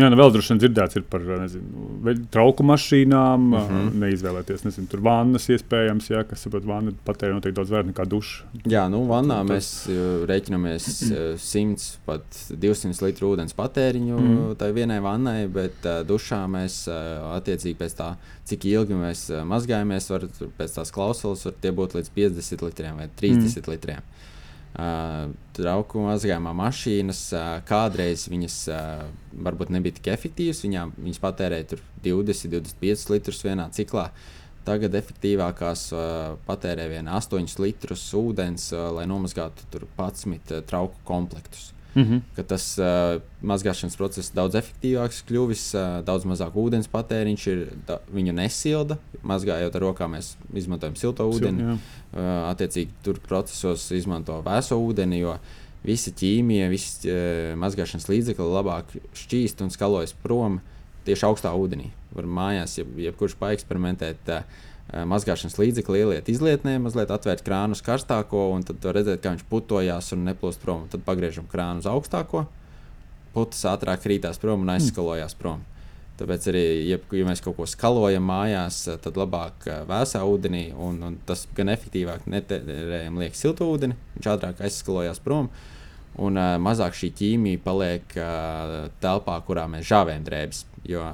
Jā, 0.00 0.08
nu 0.08 0.16
vēl 0.16 0.32
droši 0.32 0.54
vien 0.54 0.60
dzirdēts 0.62 1.00
par 1.12 1.24
nezinu, 1.28 2.14
trauku 2.32 2.64
mašīnām, 2.64 3.46
uh 3.52 3.70
-huh. 3.70 3.88
neizvēlēties, 4.00 4.64
nezinu, 4.64 4.88
tur 4.88 5.02
vannas 5.04 5.48
iespējams, 5.52 6.08
jā, 6.12 6.22
kas, 6.28 6.44
saprot, 6.46 6.64
vanna 6.64 6.94
patērē 7.04 7.34
noteikti 7.36 7.58
daudz 7.58 7.72
vairāk 7.74 7.90
nekā 7.90 8.06
duša. 8.08 8.48
Jā, 8.64 8.86
nu, 8.92 9.02
vannā 9.10 9.40
tas... 9.44 9.50
mēs 9.50 10.26
rēķinamies 10.30 10.88
100 11.42 11.90
pat 12.06 12.24
200 12.50 13.04
litru 13.04 13.34
ūdens 13.34 13.56
patēriņu 13.58 14.16
mm. 14.16 14.30
-hmm. 14.30 14.56
tai 14.62 14.72
vienai 14.72 15.00
vannai, 15.04 15.48
bet 15.48 15.84
uh, 15.84 16.00
dušā 16.06 16.40
mēs 16.48 16.86
uh, 16.88 17.34
attiecīgi 17.36 17.76
pēc 17.78 17.96
tā, 17.98 18.14
cik 18.44 18.64
ilgi 18.64 18.94
mēs 18.94 19.28
uh, 19.30 19.44
mazgājamies, 19.44 20.10
var 20.10 20.26
pēc 20.58 20.78
tās 20.78 20.90
klausulas, 20.94 21.44
var 21.44 21.54
tie 21.60 21.72
būt 21.72 21.98
līdz 21.98 22.10
50 22.16 22.66
litriem 22.66 22.96
vai 22.96 23.08
30 23.20 23.60
mm. 23.60 23.70
litriem. 23.70 24.02
Uh, 24.70 25.32
trauku 25.56 25.98
mazgājumā 26.04 26.52
mašīnas 26.54 27.20
uh, 27.34 27.46
kādreiz 27.66 28.28
viņas 28.30 28.58
uh, 28.70 29.00
varbūt 29.42 29.72
nebija 29.74 29.96
tik 29.96 30.12
efektīvas. 30.12 30.60
Viņām, 30.62 30.92
viņas 30.94 31.18
patērēja 31.24 31.80
20, 32.04 32.52
25 32.54 33.10
litrus 33.10 33.42
vienā 33.42 33.66
ciklā. 33.74 34.06
Tagad 34.68 34.94
efektīvākās 34.94 35.88
uh, 35.90 36.36
patērē 36.46 36.86
vien 36.92 37.10
8 37.10 37.58
litrus 37.64 38.06
ūdens, 38.14 38.68
uh, 38.76 38.86
lai 38.94 39.08
nomazgātu 39.10 39.66
11 39.74 40.54
uh, 40.54 40.62
trauku 40.70 41.02
komplektus. 41.08 41.72
Mm 41.94 42.02
-hmm. 42.02 42.44
Tas 42.46 42.78
uh, 42.78 43.20
mazgāšanas 43.42 43.96
process 43.96 44.30
ir 44.30 44.36
daudz 44.36 44.54
efektīvāks, 44.54 45.24
kļuvis 45.28 45.64
uh, 45.74 46.04
daudz 46.04 46.24
mazāk 46.24 46.54
ūdens 46.54 46.88
patēriņš, 46.92 47.46
ir, 47.50 47.66
da, 47.86 47.98
viņu 48.14 48.32
nesilda. 48.32 48.98
Mazgājot 49.22 49.74
ar 49.74 49.82
rokām, 49.82 50.14
mēs 50.14 50.36
izmantojam 50.54 50.96
silto 50.96 51.26
ūdeni. 51.30 51.58
Sil, 51.58 51.72
uh, 52.12 52.50
attiecīgi, 52.50 52.90
tur 53.02 53.20
procesos 53.20 53.90
izmanto 53.90 54.42
vēso 54.46 54.78
ūdeni, 54.78 55.18
jo 55.18 55.38
visa 55.84 56.10
ķīmija, 56.10 56.68
visi 56.68 57.10
uh, 57.10 57.58
mazgāšanas 57.58 58.08
līdzekļi 58.08 58.50
labāk 58.54 58.84
šķīst 59.14 59.62
un 59.62 59.70
skalojas 59.70 60.12
prom 60.12 60.60
tieši 61.04 61.26
augstā 61.26 61.54
ūdenī. 61.56 61.90
Var 62.12 62.26
mājās, 62.26 62.78
jeb, 62.78 62.98
jebkurš 62.98 63.34
paeksperimentēt. 63.40 64.28
Uh, 64.28 64.68
mazgāšanas 64.90 65.58
līdzekli 65.60 66.02
ieliet 66.02 66.28
izlietnē, 66.30 66.76
mazliet 66.82 67.12
atvērt 67.14 67.44
krānu 67.46 67.76
uz 67.76 67.82
karstāko, 67.86 68.48
un 68.54 68.64
tad 68.66 68.84
redzēt, 68.96 69.22
kā 69.22 69.34
viņš 69.34 69.46
putojās 69.50 70.10
un 70.16 70.24
neplūst 70.26 70.62
prom. 70.62 70.86
Tad 70.90 71.04
pagriežam 71.06 71.46
krānu 71.50 71.84
uz 71.84 71.88
augstāko, 71.90 72.46
putas 73.34 73.62
ātrāk 73.70 74.02
krītās 74.02 74.40
prom 74.42 74.64
un 74.64 74.72
aizskalojās 74.74 75.36
prom. 75.38 75.62
Tāpēc 76.20 76.46
arī, 76.50 76.64
ja, 76.84 76.98
ja 77.16 77.24
mēs 77.24 77.40
kaut 77.40 77.56
ko 77.56 77.64
skalojam 77.70 78.26
mājās, 78.28 78.82
eh, 78.90 78.98
tad 79.00 79.16
labāk 79.16 79.64
eh, 79.70 79.82
vēsā 79.88 80.20
ūdenī, 80.28 80.66
un, 80.76 80.98
un 81.06 81.14
tas 81.26 81.46
gan 81.56 81.70
efektīvāk 81.72 82.26
netērējam 82.28 83.20
liekas 83.22 83.40
siltu 83.40 83.70
ūdeni, 83.70 83.96
viņš 84.18 84.28
ātrāk 84.34 84.60
aizskalojās 84.66 85.22
prom. 85.24 85.48
Un 86.20 86.34
uh, 86.36 86.56
mazāk 86.58 86.96
šī 86.98 87.08
ķīmija 87.16 87.60
paliek 87.62 88.16
uh, 88.18 88.90
telpā, 89.00 89.36
kurā 89.46 89.68
mēs 89.70 89.86
žāvējam 89.88 90.24
drēbes. 90.26 90.64
Jo 90.90 91.04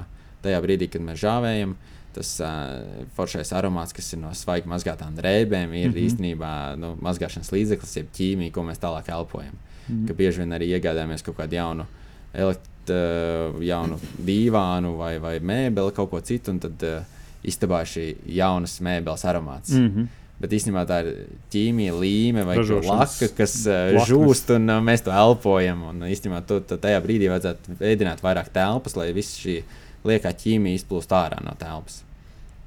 tajā 0.41 0.57
brīdī, 0.65 0.87
kad 0.89 1.05
mēs 1.05 1.21
žāvējam, 1.21 1.75
uh, 1.77 1.96
tas 2.17 2.33
uh, 2.43 3.05
foršais 3.17 3.53
aromāts, 3.57 3.95
kas 3.95 4.11
ir 4.13 4.21
no 4.21 4.33
svaigi 4.35 4.69
mazgātām 4.69 5.15
drēbēm, 5.17 5.73
ir 5.73 5.89
mm 5.89 5.93
-hmm. 5.93 6.05
īstenībā 6.07 6.53
nu, 6.81 6.95
mazgāšanas 7.01 7.53
līdzeklis, 7.53 7.97
jeb 8.01 8.09
ķīmija, 8.17 8.53
ko 8.53 8.65
mēs 8.67 8.81
tālāk 8.83 9.11
elpojam. 9.13 9.53
Mm 9.53 9.95
-hmm. 9.95 10.07
Ka 10.07 10.13
bieži 10.13 10.43
vien 10.43 10.57
arī 10.57 10.71
iegādājamies 10.75 11.23
kaut 11.23 11.37
kādu 11.37 11.55
jaunu, 11.55 11.85
elekt, 12.33 12.89
uh, 12.89 13.61
jaunu 13.61 13.99
dīvānu 14.25 14.97
vai, 14.97 15.17
vai 15.19 15.39
mēbeli, 15.39 15.93
kaut 15.93 16.09
ko 16.09 16.21
citu, 16.21 16.51
un 16.51 16.59
tad 16.59 16.83
uh, 16.83 17.03
istabā 17.43 17.83
šī 17.85 18.15
jaunas 18.25 18.79
mēbeles 18.81 19.25
aromāts. 19.25 19.71
Mm 19.71 19.91
-hmm. 19.91 20.07
Bet 20.37 20.53
īstenībā 20.53 20.83
tā 20.85 20.99
ir 21.01 21.13
ķīmija, 21.49 21.93
līme 21.97 22.43
vai 22.45 22.57
laka, 22.85 23.27
kas 23.37 23.65
uh, 23.65 23.97
žūst, 24.05 24.55
un 24.55 24.69
uh, 24.69 24.83
mēs 24.85 25.01
to 25.03 25.11
elpojam. 25.11 25.83
Un 25.83 26.01
īstenībā 26.01 26.43
to, 26.45 26.59
to 26.59 26.77
tajā 26.77 27.01
brīdī 27.01 27.29
vajadzētu 27.31 27.77
veidot 27.79 28.21
vairāk 28.21 28.51
telpas, 28.53 28.95
lai 28.95 29.11
viss 29.17 29.39
šī 29.41 29.63
liekā 30.05 30.29
ķīmija 30.37 30.77
izplūst 30.77 31.09
ārā 31.09 31.41
no 31.41 31.55
telpas. 31.57 32.03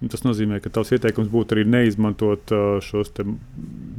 Tas 0.08 0.22
nozīmē, 0.24 0.62
ka 0.64 0.70
tavs 0.72 0.94
ieteikums 0.96 1.28
būtu 1.28 1.52
arī 1.52 1.66
neizmantot 1.68 2.52
uh, 2.56 2.78
šos 2.80 3.10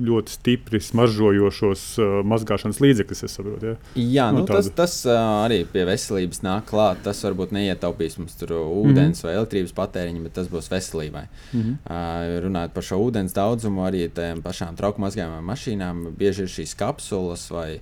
ļoti 0.02 0.34
stipri 0.34 0.80
smaržojošos 0.82 1.84
uh, 2.02 2.16
mazgāšanas 2.26 2.80
līdzekļus. 2.82 3.22
Ja? 3.22 3.76
Jā, 3.94 4.26
no, 4.34 4.42
nu, 4.42 4.48
tāda... 4.50 4.64
tas, 4.64 4.72
tas 4.80 4.96
uh, 5.06 5.20
arī 5.44 5.60
pie 5.70 5.86
veselības 5.86 6.42
nāk 6.42 6.66
klāt. 6.72 7.04
Tas 7.06 7.22
varbūt 7.28 7.54
neietaupīs 7.54 8.18
mums 8.18 8.34
ūdens 8.42 8.58
mm 8.58 9.14
-hmm. 9.14 9.24
vai 9.28 9.36
elektrības 9.36 9.78
patēriņu, 9.78 10.24
bet 10.26 10.38
tas 10.40 10.50
būs 10.50 10.72
veselībai. 10.74 11.28
Mm 11.54 11.62
-hmm. 11.62 11.78
uh, 11.86 12.42
runājot 12.48 12.74
par 12.74 12.90
šo 12.90 13.02
ūdens 13.06 13.38
daudzumu, 13.38 13.86
arī 13.86 14.10
tām 14.10 14.42
pašām 14.42 14.76
trauku 14.76 15.02
mazgājumām 15.06 15.46
mašīnām 15.54 16.16
bieži 16.18 16.50
ir 16.50 16.50
šīs 16.50 16.78
kapsulas 16.78 17.52
vai, 17.52 17.80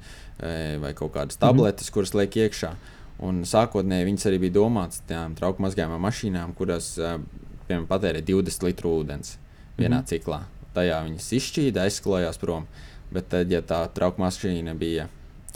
vai 0.79 0.93
kaut 0.93 1.13
kādas 1.13 1.37
mhm. 1.37 1.47
tabletes, 1.47 1.85
mm 1.85 1.89
-hmm. 1.89 1.93
kuras 1.93 2.13
liek 2.13 2.35
iekšā. 2.35 2.75
Un 3.19 3.43
sākotnēji 3.43 4.05
viņas 4.05 4.25
arī 4.25 4.39
bija 4.39 4.51
domātas 4.51 5.01
tām 5.07 5.35
trauku 5.35 5.61
mazgājumām 5.61 6.01
mašīnām, 6.01 6.53
kuras 6.53 6.97
uh, 6.97 7.19
piemēram, 7.69 7.87
patērē 7.89 8.23
20 8.25 8.65
litru 8.67 8.95
ūdens 8.99 9.37
vienā 9.77 9.99
mm 9.99 10.01
-hmm. 10.01 10.09
ciklā. 10.09 10.41
Tajā 10.73 10.99
viņas 11.05 11.29
izšķīda, 11.39 11.85
aizsklājās 11.87 12.41
prom. 12.41 12.67
Bet, 13.11 13.29
tad, 13.29 13.51
ja 13.51 13.61
tā 13.61 13.87
trauka 13.93 14.21
mašīna 14.21 14.75
bija 14.77 15.07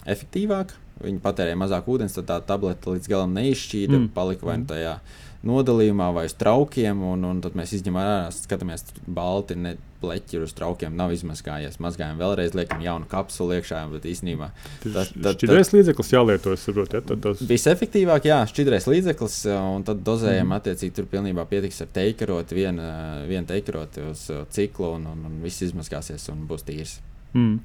efektīvāka, 0.10 0.80
viņi 1.04 1.19
patērēja 1.21 1.60
mazāk 1.60 1.88
ūdens, 1.88 2.15
tad 2.17 2.26
tā 2.26 2.39
tablete 2.41 2.89
līdz 2.89 3.10
galam 3.10 3.34
neizšķīda, 3.34 3.97
mm. 3.97 4.10
palika 4.15 4.45
vai 4.45 4.58
nu 4.58 4.65
tajā 4.65 4.99
nodalījumā 5.43 6.13
vai 6.15 6.26
uz 6.26 6.34
traukiem, 6.39 7.04
un, 7.04 7.26
un 7.30 7.41
tad 7.41 7.58
mēs 7.60 7.76
izņemam 7.78 8.02
ārā, 8.02 8.32
skatāmies, 8.32 8.86
balti, 9.08 9.56
ne 9.60 9.76
pleķi 10.03 10.43
uz 10.43 10.53
traukiem 10.57 10.95
nav 10.99 11.13
izmazgājies. 11.15 11.79
Mazgājam 11.83 12.19
vēlreiz, 12.21 12.53
liekam 12.57 12.83
jaunu 12.83 13.07
kapsulu 13.09 13.57
iekšā, 13.57 13.81
bet 13.95 14.07
īstenībā 14.11 14.49
tas 14.83 15.13
ir 15.15 15.29
šķidrais 15.37 15.73
līdzeklis 15.73 16.13
jālieto. 16.13 16.55
Saprot, 16.59 16.95
ja, 16.95 17.03
tas... 17.25 17.43
Visefektīvāk, 17.49 18.27
jā, 18.29 18.41
šķidrais 18.51 18.89
līdzeklis, 18.91 19.37
un 19.55 19.85
tad 19.87 20.03
dozējam 20.05 20.49
mm. 20.49 20.57
attiecīgi 20.59 20.97
tur 20.99 21.09
pilnībā 21.11 21.47
pietiks 21.49 21.81
ar 21.85 21.91
teikaroti, 21.95 22.59
vienu 22.59 22.89
vien 23.29 23.47
teikaroti 23.49 24.09
uz 24.11 24.27
ciklu, 24.53 24.95
un, 24.97 25.07
un, 25.13 25.23
un 25.29 25.39
viss 25.43 25.63
izmazgāsies 25.65 26.27
un 26.33 26.43
būs 26.49 26.67
tīrs. 26.67 26.97
Mm. 27.33 27.61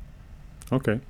Okay. 0.78 1.02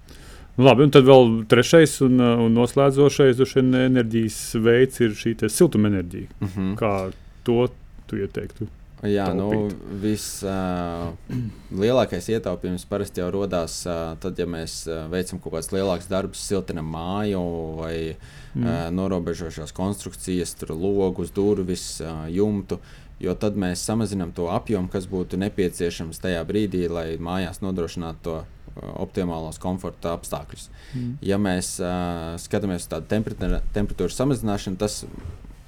Labi, 0.58 0.88
un 0.88 0.94
tad 0.94 1.06
vēl 1.06 1.28
trešais 1.50 2.00
un, 2.02 2.18
un 2.18 2.56
noslēdzošais 2.56 3.38
enerģijas 3.60 4.38
veids 4.62 4.98
ir 5.04 5.14
šī 5.14 5.36
siltumenerģija. 5.46 6.32
Mm 6.40 6.48
-hmm. 6.54 6.74
Kā 6.80 7.12
to 7.46 7.68
tu 8.06 8.16
ieteiktu? 8.18 8.66
Jā, 9.06 9.28
taupīt. 9.30 9.38
nu, 9.38 9.70
vislielākais 10.02 12.26
uh, 12.26 12.32
ietaupījums 12.34 12.82
parasti 12.90 13.22
jau 13.22 13.30
radās 13.34 13.74
uh, 13.86 14.18
tad, 14.18 14.38
ja 14.40 14.46
mēs 14.50 14.90
uh, 14.90 15.06
veicam 15.12 15.38
kaut 15.38 15.52
kādus 15.54 15.70
lielākus 15.74 16.08
darbus, 16.10 16.40
siltinam 16.42 16.88
māju 16.90 17.42
vai 17.78 18.16
mm. 18.16 18.64
uh, 18.64 18.90
norobežošās 18.94 19.72
konstrukcijas, 19.76 20.54
tur 20.58 20.70
logus, 20.74 21.30
durvis, 21.34 22.00
uh, 22.02 22.26
jumtu. 22.32 22.78
Jo 23.22 23.34
tad 23.34 23.56
mēs 23.58 23.86
samazinām 23.86 24.32
to 24.34 24.48
apjomu, 24.50 24.88
kas 24.90 25.06
būtu 25.10 25.36
nepieciešams 25.42 26.18
tajā 26.22 26.44
brīdī, 26.46 26.88
lai 26.90 27.18
mājās 27.18 27.60
nodrošinātu 27.62 28.18
to 28.22 28.44
optimālos 28.78 29.58
komforta 29.58 30.12
apstākļus. 30.14 30.70
Mm. 30.94 31.18
Ja 31.26 31.38
mēs 31.42 31.80
uh, 31.82 32.38
skatāmies 32.38 32.86
uz 32.86 32.90
tādu 32.92 33.06
temperatūru 33.74 34.12
samazināšanu, 34.14 34.78
tas 34.78 35.02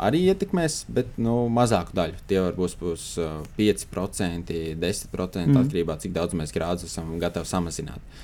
arī 0.00 0.22
ietekmēs, 0.32 0.84
bet 0.92 1.16
nu, 1.20 1.44
mazāku 1.52 1.94
daļu. 1.96 2.20
Tie 2.30 2.40
varbūt 2.42 2.76
būs 2.80 3.06
uh, 3.20 3.40
5%, 3.58 4.54
10% 4.80 5.46
mm. 5.46 5.60
atkarībā 5.62 5.96
no 5.96 6.02
cik 6.04 6.14
daudz 6.16 6.36
mēs 6.38 6.54
grādus 6.56 6.88
esam 6.88 7.16
gatavi 7.22 7.48
samazināt. 7.50 8.20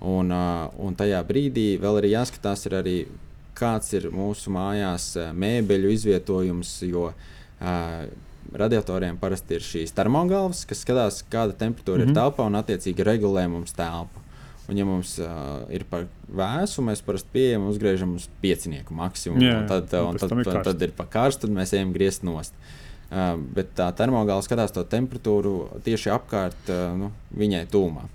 Un, 0.00 0.32
uh, 0.32 0.70
un 0.80 0.96
tajā 0.96 1.20
brīdī 1.28 1.74
vēl 1.80 2.00
ir 2.00 2.10
jāskatās, 2.14 2.64
ir 2.68 2.78
arī, 2.80 2.96
kāds 3.58 3.92
ir 3.96 4.08
mūsu 4.14 4.52
mājās 4.54 5.12
uh, 5.18 5.30
mēbeļu 5.36 5.94
izvietojums. 5.98 6.74
Jo, 6.88 7.10
uh, 7.12 8.26
Radiatoriem 8.50 9.18
parasti 9.20 9.54
ir 9.54 9.62
šīs 9.62 9.92
termogalvas, 9.94 10.64
kas 10.66 10.80
skatās, 10.82 11.20
kāda 11.30 11.54
temperatūra 11.54 12.00
mm 12.00 12.08
-hmm. 12.08 12.08
ir 12.08 12.14
mhm. 12.14 12.18
telpā 12.18 12.46
un 12.48 12.58
attiecīgi 12.58 13.04
regulē 13.06 13.46
mums 13.48 13.76
telpu. 13.76 14.19
Un, 14.70 14.78
ja 14.78 14.86
mums 14.86 15.16
uh, 15.18 15.64
ir 15.74 15.82
par 15.90 16.04
vēsu, 16.30 16.84
mēs 16.86 17.02
parasti 17.02 17.32
pieejam, 17.34 17.66
uzgriežam 17.72 18.12
uz 18.14 18.28
piecinieku 18.42 18.94
maksimumu. 18.94 19.42
Jā, 19.42 19.56
un 19.58 19.66
tad, 19.66 19.90
un 19.98 20.20
tad, 20.20 20.30
tad, 20.30 20.44
tad, 20.46 20.60
tad 20.68 20.84
ir 20.86 20.94
par 20.94 21.08
karstu, 21.10 21.48
tad 21.48 21.56
mēs 21.56 21.74
ejam 21.74 21.90
griezt 21.96 22.22
nost. 22.26 22.54
Uh, 23.10 23.34
bet 23.56 23.72
tā 23.74 23.88
termogāla 23.98 24.44
skatās 24.46 24.70
to 24.70 24.84
temperatūru 24.86 25.82
tieši 25.82 26.12
apkārt 26.14 26.70
uh, 26.70 26.92
nu, 26.98 27.10
viņai 27.34 27.64
tūmā. 27.72 28.06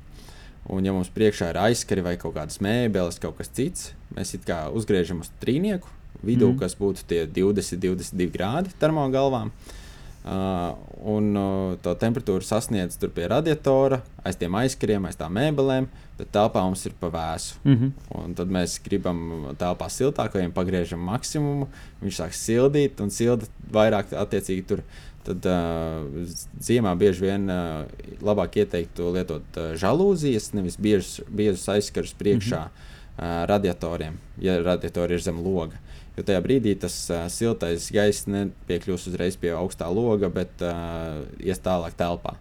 Un, 0.72 0.88
ja 0.88 0.96
mums 0.96 1.12
priekšā 1.14 1.52
ir 1.52 1.60
aizskari 1.68 2.06
vai 2.06 2.16
kaut 2.22 2.38
kādas 2.38 2.62
mēbeles, 2.64 3.20
kaut 3.22 3.36
kas 3.42 3.52
cits, 3.54 3.92
mēs 4.16 4.32
kā 4.48 4.66
uzgriežam 4.74 5.20
uz 5.22 5.34
trīnieku 5.44 5.92
vidū, 6.26 6.54
mm. 6.54 6.62
kas 6.64 6.80
būtu 6.80 7.04
tie 7.10 7.26
20, 7.28 7.84
22 7.84 8.32
grādi 8.34 8.72
termogalvām. 8.80 9.52
Uh, 9.52 9.85
un 10.26 11.36
uh, 11.38 11.76
to 11.86 11.92
temperatūru 12.02 12.42
sasniedz 12.46 12.98
tur 12.98 13.12
pie 13.14 13.28
radiatora, 13.30 14.00
aiz 14.26 14.40
tiem 14.42 14.56
aizkariem, 14.58 15.06
aiz 15.06 15.20
tām 15.20 15.36
mēbelēm, 15.38 15.86
bet 16.18 16.32
telpā 16.34 16.64
mums 16.66 16.86
ir 16.90 16.96
pa 17.00 17.12
vēsu. 17.14 17.60
Mm 17.64 17.76
-hmm. 17.76 17.92
Un 18.18 18.34
tad 18.34 18.50
mēs 18.50 18.80
gribam 18.84 19.54
telpā 19.60 19.90
siltāk, 19.90 20.34
vai 20.34 20.50
pagriežam 20.50 21.00
maksimumu. 21.00 21.68
Viņš 22.02 22.22
sāk 22.22 22.34
sildīt 22.34 23.02
un 23.02 23.10
silda 23.10 23.46
vairāk 23.72 24.14
attiecīgi 24.14 24.66
tur. 24.66 24.82
Tad 25.26 25.46
uh, 25.46 26.26
ziemā 26.62 26.96
bieži 26.98 27.22
vien 27.22 27.50
uh, 27.50 27.86
labāk 28.22 28.58
ieteiktu 28.58 29.14
lietot 29.14 29.58
uh, 29.58 29.74
žalūzijas, 29.74 30.54
nevis 30.54 30.78
biežus, 30.78 31.70
aizkarus 31.70 32.14
priekšā 32.14 32.60
mm 32.60 32.70
-hmm. 32.70 33.42
uh, 33.42 33.46
radiatoriem, 33.46 34.18
ja 34.38 34.62
radiatori 34.62 35.14
ir 35.14 35.22
zem 35.22 35.40
loga. 35.40 35.78
Jo 36.16 36.24
tajā 36.24 36.40
brīdī 36.46 36.78
tas 36.80 36.96
uh, 37.12 37.26
siltais 37.32 37.90
gaiss 37.92 38.30
nepiekļūst 38.32 39.12
uzreiz 39.12 39.36
pie 39.40 39.52
augstā 39.56 39.90
loga, 39.92 40.32
bet 40.32 40.64
uh, 40.64 41.26
ies 41.44 41.60
tālāk 41.64 41.98
telpā. 42.00 42.38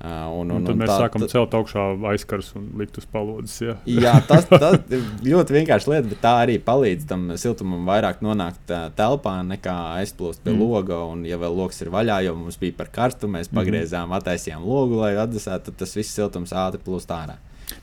Uh, 0.00 0.08
un, 0.32 0.48
un, 0.48 0.62
un 0.62 0.64
tad 0.64 0.78
mēs 0.80 0.88
tā, 0.88 0.94
sākam 1.02 1.24
celt 1.28 1.54
augšā 1.58 1.82
aizkars 2.08 2.46
un 2.56 2.70
likt 2.80 2.96
uz 2.96 3.04
palodzes. 3.12 3.58
Ja. 3.60 3.74
jā, 3.84 4.14
tas, 4.24 4.46
tas 4.62 4.78
ir 4.88 5.02
ļoti 5.26 5.58
vienkārši 5.58 5.90
lieta, 5.92 6.06
bet 6.08 6.22
tā 6.22 6.32
arī 6.46 6.54
palīdz 6.64 7.04
tam 7.10 7.26
siltumam 7.40 7.84
vairāk 7.90 8.22
nonākt 8.24 8.72
uh, 8.72 8.86
telpā 8.96 9.34
nekā 9.50 9.74
aizplūst 9.98 10.40
pie 10.46 10.54
mm. 10.54 10.62
loga. 10.64 11.02
Un, 11.10 11.26
ja 11.28 11.36
vēl 11.42 11.52
lokus 11.58 11.84
ir 11.84 11.92
vaļā, 11.92 12.22
jo 12.24 12.32
mums 12.38 12.56
bija 12.62 12.78
par 12.78 12.88
karstu, 12.94 13.28
mēs 13.28 13.50
mhm. 13.50 13.60
pagriezām, 13.60 14.08
mm. 14.08 14.16
attaisījām 14.22 14.64
logu, 14.64 15.02
lai 15.02 15.12
atdusētu, 15.20 15.68
tad 15.68 15.82
tas 15.84 15.92
viss 15.98 16.16
siltums 16.16 16.56
ātri 16.56 16.80
plūst 16.86 17.12
ārā. 17.12 17.36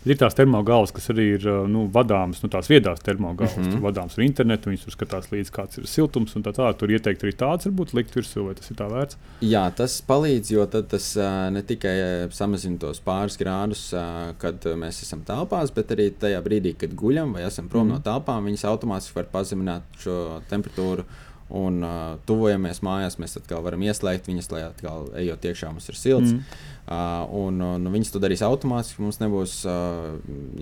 Ir 0.05 0.17
tās 0.19 0.35
termogālas, 0.37 0.93
kas 0.95 1.09
arī 1.11 1.25
ir 1.35 1.45
nu, 1.67 1.87
vadāmas, 1.91 2.39
nu, 2.43 2.49
tās 2.53 2.69
viedās 2.69 3.01
termogālas, 3.03 3.57
mm 3.57 3.63
-hmm. 3.63 3.81
vadāmas 3.83 4.17
ar 4.17 4.23
internetu. 4.23 4.69
Viņas 4.69 4.85
tur 4.85 4.93
skatās 4.93 5.31
līdzi, 5.31 5.51
kāds 5.51 5.77
ir 5.77 5.87
siltums 5.87 6.35
un 6.35 6.43
tā 6.43 6.53
tālāk. 6.53 6.77
Tur 6.77 6.93
ieteikt 6.93 7.23
arī 7.23 7.33
tāds, 7.35 7.67
varbūt 7.67 7.93
likt 7.93 8.15
virsū, 8.15 8.45
vai 8.45 8.55
tas 8.55 8.71
ir 8.71 8.77
tā 8.77 8.87
vērts. 8.91 9.17
Jā, 9.41 9.65
tas 9.75 10.01
palīdz, 10.01 10.51
jo 10.51 10.65
tas 10.65 11.15
ne 11.51 11.61
tikai 11.61 12.29
samazina 12.31 12.77
tos 12.77 12.99
pāris 12.99 13.37
grādus, 13.37 13.89
kad 14.37 14.63
mēs 14.63 15.01
esam 15.03 15.21
telpās, 15.21 15.73
bet 15.73 15.91
arī 15.91 16.11
tajā 16.11 16.41
brīdī, 16.41 16.75
kad 16.77 16.93
guļam 16.93 17.33
vai 17.33 17.43
esam 17.43 17.67
prom 17.67 17.87
mm 17.87 17.93
-hmm. 17.93 18.05
no 18.05 18.11
telpām, 18.11 18.45
viņas 18.45 18.65
automātiski 18.65 19.15
var 19.15 19.25
pazemināt 19.33 19.83
šo 19.99 20.41
temperatūru 20.49 21.03
un 21.49 21.83
uh, 21.83 22.17
tuvojamies 22.27 22.81
mājās, 22.83 23.15
mēs 23.21 23.37
atkal 23.39 23.63
varam 23.63 23.83
ieslēgt 23.85 24.27
viņas, 24.27 24.49
lai 24.51 24.63
atkal 24.67 25.07
ejot 25.15 25.47
iekšā 25.47 25.71
mums 25.71 25.87
ir 25.89 25.95
silts. 25.95 26.33
Mm. 26.33 26.43
Uh, 26.87 27.25
un, 27.35 27.59
un 27.59 27.87
viņas 27.91 28.13
to 28.13 28.19
darīs 28.23 28.39
automātiski. 28.47 29.01
Mums 29.03 29.17
nebūs 29.19 29.57
uh, 29.67 30.13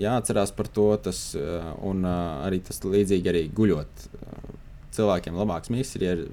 jāatcerās 0.02 0.50
par 0.56 0.66
to. 0.74 0.88
Tas, 0.98 1.20
uh, 1.38 1.68
un 1.86 2.02
uh, 2.02 2.40
arī 2.42 2.58
tas 2.66 2.82
līdzīgi 2.82 3.30
arī 3.30 3.42
guļot. 3.54 4.06
Uh, 4.18 4.56
cilvēkiem 4.96 5.36
labāks 5.38 5.70
mīgs 5.70 5.94
ir, 5.94 6.02
ja 6.02 6.16
ir 6.16 6.24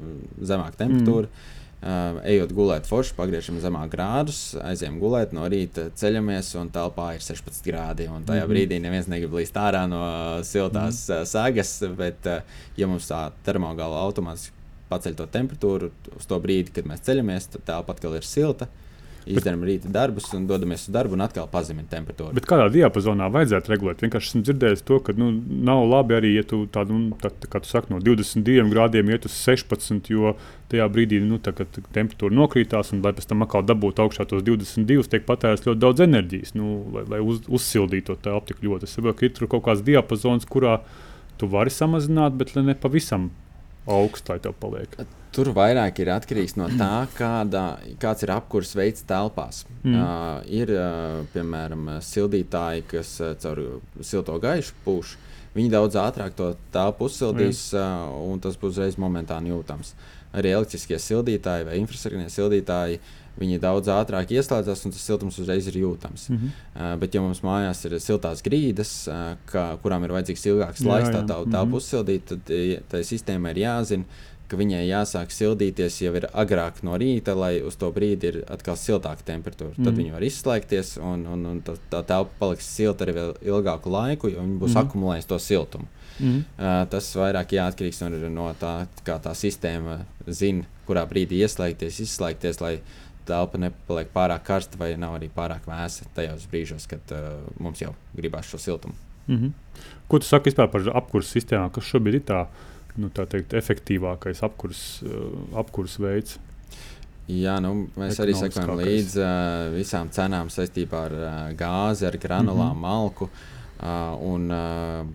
zemāka 0.42 0.82
temperatūra. 0.82 1.30
Mm. 1.30 1.60
Uh, 1.84 2.18
ejot 2.32 2.56
gulēt, 2.56 2.88
forši 2.90 3.14
pagriežam 3.18 3.58
zemāk 3.62 3.92
grādus, 3.92 4.54
aizējām 4.64 5.02
gulēt, 5.02 5.34
no 5.36 5.44
rīta 5.52 5.90
ceļamies 6.00 6.54
un 6.58 6.70
telpā 6.74 7.10
ir 7.18 7.26
16 7.26 7.68
grādi. 7.68 8.08
Tajā 8.08 8.24
mm 8.24 8.26
-hmm. 8.32 8.54
brīdī 8.54 8.80
neviens 8.82 9.10
negrib 9.12 9.36
līst 9.36 9.60
ārā 9.60 9.84
no 9.92 10.04
siltās 10.48 11.04
mm 11.10 11.14
-hmm. 11.14 11.28
sēgas, 11.34 11.74
bet, 11.98 12.26
uh, 12.26 12.64
ja 12.78 12.88
mums 12.88 13.12
tā 13.12 13.30
termogāla 13.46 14.00
automātiski 14.08 14.56
paceļ 14.90 15.16
to 15.16 15.28
temperatūru 15.28 15.92
uz 16.18 16.26
to 16.26 16.40
brīdi, 16.40 16.72
kad 16.74 16.86
mēs 16.86 17.04
ceļamies, 17.04 17.52
tad 17.52 17.66
telpa 17.66 17.92
atkal 17.92 18.16
ir 18.16 18.24
silta. 18.24 18.66
Uh, 18.66 18.83
izdarām 19.30 19.64
rīta 19.66 19.92
darbus 19.94 20.28
un 20.36 20.48
dodamies 20.50 20.88
uz 20.88 20.94
darbu 20.94 21.18
un 21.18 21.24
atkal 21.26 21.48
pazeminam 21.52 21.90
temperatūru. 21.92 22.36
Bet 22.38 22.48
kādā 22.50 22.68
diapazonā 22.74 23.30
vajadzētu 23.34 23.72
regulēt? 23.74 24.04
Vienkārši 24.04 24.32
esmu 24.32 24.42
dzirdējis 24.48 24.84
to, 24.88 25.00
ka 25.06 25.16
nu, 25.18 25.30
nav 25.70 25.84
labi 25.90 26.18
arī, 26.18 26.34
ja 26.38 26.44
tu 26.48 26.64
tādu, 26.74 26.98
nu, 26.98 27.20
tā, 27.22 27.32
kā 27.48 27.62
tu 27.64 27.70
saki, 27.70 27.94
no 27.94 28.02
22 28.04 28.68
grādiem 28.74 29.14
iet 29.14 29.28
uz 29.30 29.38
16, 29.46 30.12
jo 30.14 30.36
tajā 30.74 30.90
brīdī, 30.92 31.22
nu, 31.24 31.40
tā, 31.44 31.56
kad 31.56 31.80
temperatūra 31.96 32.36
nokrītās 32.36 32.94
un 32.96 33.04
lai 33.06 33.14
pēc 33.16 33.30
tam 33.30 33.46
atkal 33.46 33.66
dabūtu 33.68 34.06
augšā 34.06 34.28
tos 34.30 34.44
22, 34.46 35.08
tiek 35.12 35.26
patērēts 35.30 35.68
ļoti 35.70 35.84
daudz 35.84 36.06
enerģijas, 36.08 36.56
nu, 36.60 36.76
lai, 36.96 37.08
lai 37.16 37.24
uz, 37.24 37.44
uzsildītu 37.48 38.14
to 38.14 38.20
telpu 38.30 38.52
tik 38.52 38.64
ļoti. 38.66 38.90
Es 38.90 38.98
saprotu, 38.98 39.20
ka 39.20 39.28
ir 39.30 39.36
tur 39.38 39.52
kaut 39.52 39.66
kāds 39.70 39.86
diapazons, 39.86 40.50
kurā 40.50 40.80
tu 41.40 41.50
vari 41.52 41.74
samazināt, 41.74 42.36
bet 42.40 42.56
ne 42.60 42.76
pavisam 42.78 43.32
augsts, 43.90 44.30
lai 44.30 44.40
tev 44.44 44.56
paliek. 44.60 44.98
Tur 45.34 45.50
vairāk 45.56 46.00
ir 46.04 46.12
atkarīgs 46.14 46.56
no 46.60 46.68
tā, 46.78 47.08
kāda, 47.18 47.64
kāds 48.02 48.26
ir 48.26 48.34
apkurss 48.36 48.76
veids 48.78 49.06
telpās. 49.10 49.64
Mm. 49.82 49.96
Uh, 49.98 50.42
ir, 50.62 50.74
uh, 50.78 51.24
piemēram, 51.34 51.88
sildītāji, 52.06 52.86
kas 52.92 53.16
uh, 53.22 53.34
caur 53.42 53.64
silto 54.06 54.38
gaišu 54.44 54.78
pūš. 54.86 55.16
Viņi 55.54 55.74
daudz 55.74 55.98
ātrāk 56.02 56.38
to 56.38 56.52
telpu 56.74 57.10
uzsildīs, 57.10 57.66
mm. 57.74 57.82
uh, 57.82 58.30
un 58.30 58.44
tas 58.46 58.60
būs 58.62 58.76
uzreiz 58.76 59.00
momentāni 59.02 59.54
jūtams. 59.54 59.96
Arī 60.34 60.54
elektriskie 60.54 60.98
sildītāji 61.02 61.66
vai 61.68 61.82
infrasarkanie 61.82 62.30
sildītāji 62.34 63.02
uh, 63.02 63.12
viņi 63.40 63.60
daudz 63.62 63.90
ātrāk 63.90 64.32
ieslēdzas, 64.36 64.84
un 64.86 64.94
tas 64.94 65.06
siltums 65.08 65.40
uzreiz 65.42 65.68
ir 65.70 65.80
jūtams. 65.82 66.28
Mm 66.30 66.38
-hmm. 66.38 66.52
uh, 66.76 67.00
bet, 67.00 67.16
ja 67.16 67.22
mums 67.22 67.42
mājās 67.42 67.86
ir 67.86 67.98
siltās 68.00 68.44
grīdas, 68.46 68.92
uh, 69.10 69.38
ka, 69.50 69.78
kurām 69.84 70.04
ir 70.06 70.14
vajadzīgs 70.14 70.46
ilgāks 70.52 70.86
laiks, 70.86 71.10
tā 71.10 71.24
tā, 71.26 71.40
tā 71.42 71.46
mm 71.46 71.72
-hmm. 71.72 71.76
uzsildīt, 71.80 72.26
tad 72.26 72.54
tai 72.90 73.02
sistēmai 73.02 73.52
ir 73.52 73.64
jāzina, 73.66 74.04
ka 74.52 74.60
viņai 74.60 74.84
jāsāk 74.86 75.32
sildīties 75.34 76.02
jau 76.04 76.14
ir 76.20 76.28
agrāk 76.30 76.82
no 76.86 76.98
rīta, 77.00 77.36
lai 77.38 77.56
uz 77.66 77.78
to 77.80 77.90
brīdi 77.96 78.30
ir 78.30 78.40
atkal 78.52 78.78
siltāka 78.80 79.26
temperatūra. 79.28 79.74
Mm. 79.78 79.88
Tad 79.88 80.00
viņi 80.00 80.14
var 80.16 80.26
izslēgties, 80.28 80.96
un, 81.02 81.26
un, 81.30 81.46
un 81.50 81.62
tā, 81.66 81.78
tā 81.92 82.04
telpa 82.10 82.38
paliks 82.40 82.68
silta 82.76 83.08
arī 83.08 83.16
vēl 83.18 83.34
ilgāku 83.42 83.94
laiku, 83.94 84.32
jo 84.34 84.44
viņi 84.44 84.60
būs 84.62 84.76
mm. 84.76 84.82
akumulējuši 84.84 85.32
to 85.32 85.40
siltumu. 85.42 85.90
Mm. 86.20 86.44
Uh, 86.60 86.84
tas 86.92 87.08
vairāk 87.18 87.56
jāatkarīgs 87.58 88.04
no, 88.04 88.12
no 88.34 88.52
tā, 88.60 88.74
kā 89.08 89.18
tā 89.24 89.34
sistēma 89.38 90.04
zina, 90.28 90.68
kurā 90.88 91.08
brīdī 91.10 91.42
ieslēgties, 91.42 92.04
izslēgties, 92.06 92.62
lai 92.62 92.76
telpa 93.28 93.60
nepaliek 93.62 94.12
pārāk 94.14 94.44
karsta 94.46 94.78
vai 94.80 94.94
nav 95.00 95.16
arī 95.18 95.30
pārāk 95.34 95.66
vēsa 95.70 96.06
tajos 96.16 96.46
brīžos, 96.52 96.86
kad 96.92 97.16
uh, 97.16 97.40
mums 97.64 97.82
jau 97.82 97.96
gribās 98.18 98.52
šo 98.52 98.60
siltumu. 98.60 98.94
Mm 99.28 99.38
-hmm. 99.38 99.52
Ko 100.08 100.20
tu 100.20 100.26
saki 100.26 100.52
par 100.52 100.82
apkursu 100.94 101.40
sistēmām, 101.40 101.72
kas 101.72 101.84
šobrīd 101.84 102.16
ir 102.16 102.26
tā? 102.28 102.46
Nu, 103.00 103.10
teikt, 103.14 103.54
efektīvākais 103.58 104.44
apkurs, 104.46 104.82
uh, 105.08 105.30
apkurs 105.60 105.98
veids. 106.02 106.40
Jā, 107.32 107.56
nu, 107.64 107.88
mēs 107.96 108.20
arī 108.20 108.36
sekojam 108.36 108.76
līdzi 108.82 109.22
uh, 109.24 109.70
visām 109.78 110.10
cenām 110.12 110.50
saistībā 110.52 111.06
ar 111.08 111.16
uh, 111.16 111.36
gāzi, 111.56 112.04
ar 112.10 112.18
granulām, 112.20 112.76
mm 112.76 112.84
-hmm. 112.84 112.88
malku. 112.88 113.30
Uh, 113.80 114.12
un, 114.28 114.52
uh, 114.52 115.08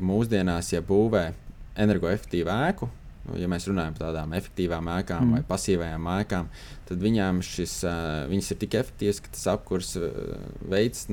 mūsdienās, 0.00 0.72
ja 0.72 0.82
būvē 0.84 1.32
energoefektīvu 1.76 2.52
ēku, 2.52 2.88
nu, 3.26 3.38
ja 3.40 3.48
mēs 3.48 3.66
runājam 3.68 3.96
par 3.96 4.06
tādām 4.08 4.32
efektīvām 4.36 4.88
ēkām 5.00 5.24
mm. 5.24 5.32
vai 5.32 5.42
pasīvajām 5.48 6.08
ēkām, 6.20 6.48
tad 6.88 7.02
viņām 7.02 7.40
šis, 7.44 7.84
uh, 7.84 8.28
viņas 8.30 8.50
ir 8.50 8.60
tik 8.60 8.74
efektīvas, 8.74 9.20
ka 9.20 9.32
tas 9.32 9.46
apkurs 9.46 9.96
veids, 10.68 11.08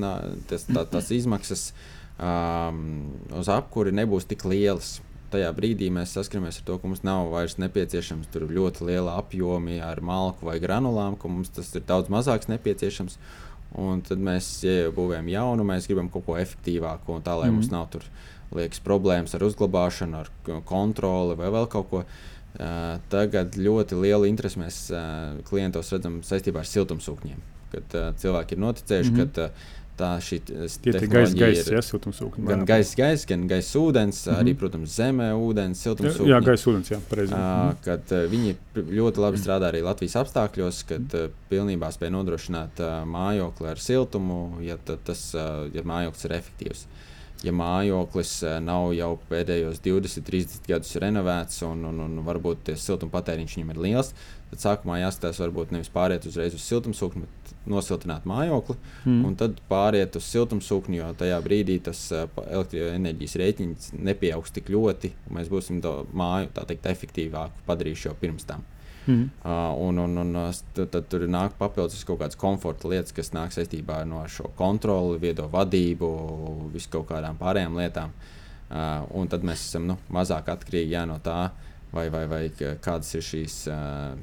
tas, 0.48 0.64
tā, 0.68 0.84
tās 0.84 1.10
izmaksas 1.10 1.72
um, 2.20 3.10
uz 3.32 3.48
apkuri 3.48 3.92
nebūs 3.92 4.28
tik 4.28 4.44
lielas 4.44 5.00
tajā 5.34 5.50
brīdī 5.56 5.90
mēs 5.92 6.14
saskaramies 6.16 6.60
ar 6.60 6.66
to, 6.68 6.78
ka 6.80 6.90
mums 6.90 7.02
nav 7.06 7.28
vairs 7.32 7.58
nepieciešams 7.60 8.30
ļoti 8.34 8.86
liela 8.88 9.18
apjomi 9.20 9.80
ar 9.84 10.00
malku 10.04 10.48
vai 10.48 10.60
granulām, 10.62 11.18
ka 11.20 11.30
mums 11.30 11.52
tas 11.54 11.72
ir 11.74 11.84
daudz 11.88 12.12
mazāks 12.12 12.50
nepieciešams. 12.52 13.18
Un 13.82 14.04
tad 14.06 14.20
mēs 14.22 14.48
ja 14.62 14.92
būvējam 14.94 15.28
jaunu, 15.32 15.64
mēs 15.66 15.88
gribam 15.90 16.08
kaut 16.12 16.28
ko 16.28 16.36
efektīvāku, 16.38 17.16
un 17.16 17.24
tā 17.26 17.34
lai 17.40 17.48
mm. 17.50 17.58
mums 17.58 17.72
nav 17.72 17.88
tur 17.90 18.06
liekas 18.54 18.78
problēmas 18.84 19.34
ar 19.34 19.42
uzglabāšanu, 19.48 20.20
ar 20.20 20.60
kontroli 20.68 21.34
vai 21.40 21.50
vēl 21.54 21.66
kaut 21.72 21.90
ko. 21.90 22.04
Uh, 22.54 23.00
tagad 23.10 23.56
ļoti 23.58 23.96
lielu 23.98 24.28
interesi 24.28 24.60
mēs 24.60 24.76
uh, 24.94 25.40
klientos 25.48 25.88
redzam 25.90 26.20
saistībā 26.22 26.62
ar 26.62 26.68
siltumsūkņiem. 26.70 27.40
Kad 27.72 27.96
uh, 27.98 28.12
cilvēki 28.22 28.54
ir 28.54 28.60
noticējuši, 28.62 29.10
mm 29.10 29.16
-hmm. 29.18 29.32
ka 29.34 29.48
uh, 29.48 29.72
tā 29.98 30.10
šī 30.22 30.40
gaisa, 30.44 31.36
gaisa, 31.38 31.64
ja, 31.76 31.82
siltumsūkņi. 31.84 32.44
Gan 32.48 32.64
gaisa, 32.68 32.96
gaisa, 32.98 33.28
gan 33.30 33.46
gaisa 33.50 33.78
ūdens, 33.80 34.20
mm 34.24 34.32
-hmm. 34.32 34.40
arī, 34.42 34.54
protams, 34.58 34.96
zemē 34.98 35.28
ūdens, 35.38 35.82
siltumsūkņi. 35.86 36.30
Jā, 36.32 36.40
gaisa 36.44 36.70
ūdens, 36.70 36.90
jā, 36.90 36.98
pareizi. 37.10 37.34
Uh, 37.34 37.74
kad 37.84 38.12
uh, 38.12 38.24
viņi 38.30 38.56
ļoti 38.98 39.24
labi 39.24 39.42
strādā 39.42 39.70
arī 39.70 39.84
Latvijas 39.86 40.16
apstākļos, 40.24 40.82
kad 40.88 41.14
uh, 41.14 41.30
pilnībā 41.50 41.92
spēj 41.94 42.10
nodrošināt 42.16 42.82
uh, 42.82 43.04
mājokli 43.06 43.70
ar 43.70 43.78
siltumu, 43.78 44.40
ja 44.64 44.76
tas, 44.84 45.34
uh, 45.34 45.68
ja 45.74 45.86
mājoklis 45.86 46.24
ir 46.28 46.38
efektīvs. 46.40 46.86
Ja 47.44 47.52
mājoklis 47.52 48.38
uh, 48.46 48.56
nav 48.64 48.92
jau 48.96 49.10
pēdējos 49.28 49.82
20, 49.84 50.24
30 50.24 50.68
gadus 50.70 50.94
renovēts 51.02 51.60
un, 51.66 51.84
un, 51.90 52.00
un 52.06 52.22
varbūt 52.24 52.72
siltuma 52.80 53.12
patēriņš 53.12 53.58
viņam 53.58 53.72
ir 53.74 53.80
liels, 53.84 54.12
tad 54.50 54.62
sākumā 54.62 55.00
jāskatās, 55.02 55.42
varbūt 55.42 55.74
nevis 55.74 55.92
pāriet 55.92 56.24
uzreiz 56.28 56.56
uz 56.56 56.64
siltumsūkni, 56.64 57.24
bet 57.26 57.54
nosiltināt 57.70 58.26
mājokli, 58.28 58.76
mm. 59.04 59.22
un 59.28 59.38
tad 59.40 59.60
pāriet 59.70 60.16
uz 60.18 60.28
siltumsūkni, 60.30 61.00
jo 61.02 61.10
tajā 61.20 61.40
brīdī 61.44 61.78
tas 61.84 62.06
uh, 62.14 62.26
elektroenerģijas 62.44 63.38
rēķins 63.42 63.90
nepieaugs 63.98 64.54
tik 64.54 64.72
ļoti, 64.72 65.12
un 65.28 65.40
mēs 65.40 65.52
būsim 65.52 65.82
to 65.84 65.98
māju 66.16 66.52
teikt, 66.60 66.88
efektīvāku 66.94 67.66
padarījuši 67.68 68.08
jau 68.10 68.16
pirms 68.20 68.48
tam. 68.48 68.64
Mm. 69.06 69.28
Uh, 69.44 69.74
un, 69.84 69.98
un, 69.98 70.16
un 70.22 70.52
tad, 70.72 70.96
tur 71.12 71.26
nāk 71.28 71.58
papildus 71.58 72.06
kaut 72.08 72.22
kādas 72.22 72.38
komforta 72.40 72.88
lietas, 72.88 73.12
kas 73.16 73.34
nāk 73.36 73.52
saistībā 73.52 74.00
ar 74.02 74.08
no 74.08 74.22
šo 74.30 74.48
kontroli, 74.56 75.20
viedo 75.22 75.48
vadību, 75.52 76.08
visu 76.72 76.92
kaut 76.94 77.10
kādām 77.12 77.38
pārējām 77.40 77.76
lietām. 77.80 78.14
Uh, 78.74 79.04
un 79.20 79.28
tad 79.30 79.44
mēs 79.44 79.66
esam 79.68 79.88
nu, 79.90 79.98
mazāk 80.12 80.48
atkarīgi 80.54 80.96
jā, 80.96 81.04
no 81.08 81.18
tā, 81.22 81.50
vai, 81.92 82.08
vai, 82.12 82.24
vai 82.30 82.42
kādas 82.82 83.12
ir 83.18 83.26
šīs 83.26 83.58
uh, 83.70 84.14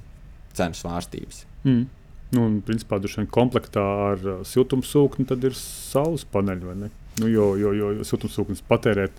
cenu 0.58 0.78
svārstības. 0.78 1.46
Mm. 1.63 1.86
Nu, 2.32 2.48
un, 2.48 2.58
principā, 2.65 2.98
vien 3.04 3.30
komplektā 3.30 3.84
ar 3.84 4.26
uh, 4.26 4.41
siltumsūkni 4.48 5.28
tad 5.30 5.46
ir 5.46 5.56
saules 5.58 6.26
paneļi. 6.32 6.89
Nu, 7.22 7.30
jo, 7.30 7.54
jo, 7.60 7.74
jo 7.76 8.06
siltumsūknis 8.08 8.63
patērēt 8.70 9.17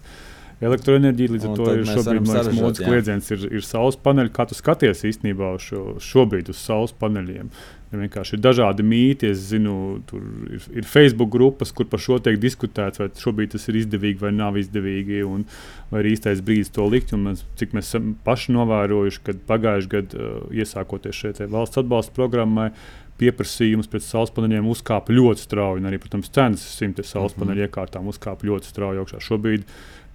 elektroenerģiju. 0.63 1.35
Līdz 1.37 1.47
ar 1.49 1.59
to 1.59 1.69
ir 1.75 1.85
šobrīd 1.89 2.27
liekas, 2.29 2.51
modes 2.57 2.83
kliedziens, 2.87 3.31
ir, 3.35 3.47
ir 3.59 3.67
saules 3.67 3.99
paneļi. 4.01 4.33
Kā 4.35 4.47
tu 4.49 4.59
skaties 4.59 5.05
īstenībā 5.09 5.55
šo, 5.63 5.85
šobrīd 6.03 6.53
uz 6.53 6.61
saules 6.63 6.95
paneļiem? 7.03 7.51
Ja 7.93 8.01
vienkārši 8.01 8.39
ir 8.39 8.41
dažādi 8.45 8.87
mīti. 8.87 9.29
Es 9.35 9.43
zinu, 9.51 9.75
tur 10.09 10.23
ir, 10.49 10.65
ir 10.81 10.89
Facebook 10.89 11.29
grupas, 11.35 11.75
kur 11.77 11.89
par 11.93 12.01
šo 12.01 12.17
tiek 12.25 12.39
diskutēts, 12.41 13.03
vai 13.03 13.11
šobrīd 13.21 13.53
tas 13.53 13.69
ir 13.69 13.83
izdevīgi 13.83 14.23
vai 14.23 14.33
nav 14.33 14.57
izdevīgi, 14.61 15.21
un 15.29 15.45
vai 15.93 16.01
ir 16.01 16.13
īstais 16.15 16.41
brīdis 16.45 16.73
to 16.73 16.89
likt. 16.89 17.13
Un 17.13 17.27
mēs, 17.29 17.45
cik 17.61 17.77
mēs 17.77 17.93
paši 18.25 18.57
novērojuši, 18.57 19.23
kad 19.29 19.45
pagājušajā 19.51 19.93
gadā, 19.93 20.25
uh, 20.25 20.51
iesākoties 20.57 21.21
šeit 21.21 21.45
valsts 21.53 21.83
atbalsta 21.83 22.17
programmai, 22.17 22.71
pieprasījums 23.21 23.91
pēc 23.91 24.07
saules 24.07 24.33
paneļiem 24.35 24.69
uzkāpa 24.73 25.15
ļoti 25.15 25.45
strauji, 25.45 25.83
un 25.83 25.91
arī, 25.91 25.99
protams, 26.03 26.31
cenas 26.33 26.65
simtiem 26.79 27.07
saules 27.07 27.37
paneļu 27.37 27.55
mm 27.55 27.61
-hmm. 27.61 27.69
iekārtām 27.69 28.09
uzkāpa 28.11 28.49
ļoti 28.49 28.71
strauji 28.73 29.03
augšā. 29.03 29.21
Šobrīd 29.23 29.67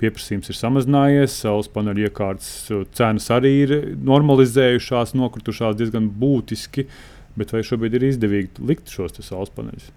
pieprasījums 0.01 0.51
ir 0.51 0.57
samazinājies, 0.57 1.35
saules 1.43 1.69
paneļu 1.73 2.07
iekārtas 2.07 2.49
uh, 2.73 2.87
cenas 2.97 3.29
arī 3.33 3.53
ir 3.65 3.75
normalizējušās, 4.07 5.15
nokritušās 5.17 5.77
diezgan 5.79 6.09
būtiski. 6.21 6.87
Bet 7.37 7.53
vai 7.53 7.61
šobrīd 7.65 7.99
ir 7.99 8.07
izdevīgi 8.07 8.65
likt 8.65 8.89
šos 8.89 9.19
saules 9.21 9.51
paneļus? 9.53 9.91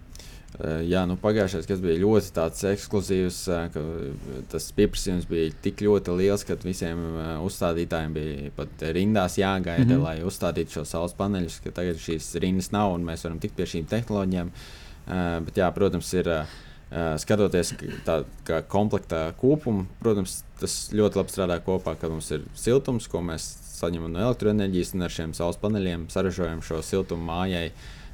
Uh, 0.60 0.80
jā, 0.84 1.06
nu, 1.08 1.14
pagājušais 1.20 1.68
gads 1.68 1.80
bija 1.84 2.00
ļoti 2.02 2.66
ekskluzīvs. 2.72 3.38
Uh, 3.48 4.42
tas 4.52 4.66
pieprasījums 4.76 5.28
bija 5.30 5.52
tik 5.64 5.80
ļoti 5.86 6.16
liels, 6.18 6.44
ka 6.48 6.58
visiem 6.64 7.00
uzstādītājiem 7.46 8.16
bija 8.16 8.54
pat 8.56 8.84
rindās 8.96 9.38
jāgaida, 9.40 9.86
mm 9.86 9.96
-hmm. 9.96 10.04
lai 10.04 10.16
uzstādītu 10.26 10.80
šo 10.80 10.84
saules 10.84 11.16
paneļus. 11.16 11.62
Tagad 11.70 12.00
šīs 12.00 12.34
rindas 12.40 12.72
nav 12.76 12.96
un 12.96 13.08
mēs 13.08 13.24
varam 13.24 13.40
tikt 13.40 13.56
pie 13.56 13.68
šīm 13.76 13.88
tehnoloģijām. 13.88 14.52
Bet, 15.46 15.56
jā, 15.56 15.70
protams, 15.74 16.12
ir 16.14 16.28
skatoties 16.90 17.72
tā 18.06 18.22
komplekta 18.70 19.28
kopumu, 19.38 19.86
protams, 20.02 20.40
tas 20.58 20.76
ļoti 20.94 21.20
labi 21.20 21.34
strādā 21.34 21.60
kopā, 21.62 21.94
kad 21.98 22.10
mums 22.10 22.30
ir 22.34 22.44
siltums, 22.58 23.06
ko 23.10 23.22
mēs 23.22 23.46
saņemam 23.80 24.10
no 24.12 24.24
elektroenerģijas 24.26 24.94
un 24.96 25.06
ar 25.06 25.14
šiem 25.14 25.34
saules 25.36 25.60
paneļiem 25.62 26.08
saražojam 26.12 26.62
šo 26.66 26.82
siltumu 26.84 27.28
mājai. 27.30 27.70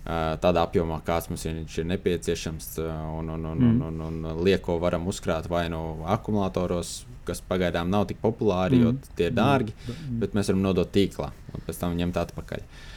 Tādā 0.07 0.63
apjomā, 0.63 1.01
kāds 1.03 1.27
mums 1.33 1.43
ir, 1.49 1.65
ir 1.67 1.87
nepieciešams, 1.91 2.69
un, 2.79 3.33
un, 3.35 3.47
un, 3.51 3.57
mm. 3.59 3.81
un, 3.89 4.03
un, 4.07 4.19
un 4.31 4.45
lieko 4.47 4.77
varam 4.79 5.09
uzkrāt 5.11 5.49
vai 5.51 5.65
no 5.73 6.05
akumulatoros, 6.15 7.01
kas 7.27 7.41
pagaidām 7.43 7.91
nav 7.91 8.05
tik 8.07 8.21
populāri, 8.23 8.79
mm. 8.79 8.85
jo 8.85 9.17
tie 9.19 9.33
ir 9.33 9.35
dārgi, 9.35 9.75
mm. 9.75 10.21
bet 10.23 10.37
mēs 10.39 10.53
varam 10.53 10.63
nodot 10.69 10.93
tīklā 10.95 11.33
un 11.51 11.67
pēc 11.67 11.81
tam 11.81 11.99
ņemt 11.99 12.21
atpakaļ. 12.23 12.63
Uh, 12.63 12.96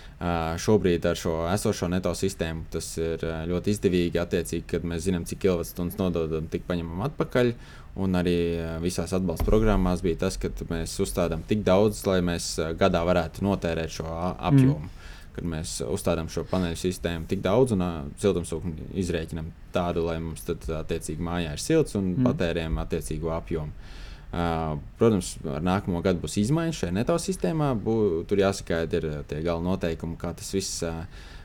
šobrīd 0.60 1.06
ar 1.08 1.16
šo 1.16 1.34
esošo 1.48 1.88
neto 1.88 2.12
sistēmu 2.18 2.66
tas 2.74 2.90
ir 3.00 3.22
ļoti 3.48 3.72
izdevīgi. 3.72 4.20
Attiecīgi, 4.20 4.66
kad 4.68 4.88
mēs 4.88 5.06
zinām, 5.06 5.24
cik 5.30 5.40
kilovatstundas 5.46 6.00
nododam, 6.02 6.50
tik 6.52 6.66
paņemam 6.68 7.06
atpakaļ. 7.08 7.54
Un 8.00 8.16
arī 8.16 8.38
eh, 8.56 8.78
visās 8.84 9.14
atbalsta 9.16 9.48
programmās 9.48 10.04
bija 10.06 10.22
tas, 10.26 10.38
ka 10.40 10.52
mēs 10.70 10.94
uzstādām 11.04 11.44
tik 11.50 11.64
daudz, 11.68 12.04
lai 12.08 12.20
mēs 12.26 12.52
eh, 12.62 12.72
gadā 12.78 13.02
varētu 13.08 13.44
notērēt 13.48 14.00
šo 14.00 14.08
apjomu. 14.12 14.86
Mm. 14.86 14.96
Kad 15.36 15.48
mēs 15.48 15.78
uzstādām 15.86 16.28
šo 16.32 16.44
paneļu 16.50 16.78
sistēmu 16.80 17.28
tik 17.30 17.42
daudz 17.46 17.72
un 17.76 17.84
siltumsūkni 18.20 18.90
izrēķinām 19.00 19.52
tādu, 19.76 20.04
lai 20.08 20.18
mums 20.24 20.44
tad 20.48 20.66
attiecīgi 20.82 21.24
mājā 21.24 21.54
ir 21.56 21.64
silts 21.64 21.96
un 22.00 22.12
mm. 22.12 22.28
patērējam 22.28 22.80
attiecīgo 22.84 23.32
apjomu. 23.38 23.96
Uh, 24.30 24.76
protams, 25.00 25.32
ar 25.50 25.64
nākamo 25.66 26.04
gadu 26.06 26.22
būs 26.22 26.36
izmaiņas 26.44 26.84
šajā 26.84 26.94
neto 26.94 27.16
sistēmā. 27.18 27.72
Bū, 27.82 27.96
tur 28.30 28.44
jāsakaida 28.44 29.00
ir 29.00 29.08
tie 29.30 29.40
gala 29.46 29.64
noteikumi, 29.66 30.20
kā 30.22 30.36
tas 30.38 30.52
viss 30.54 30.84
uh, 30.86 31.00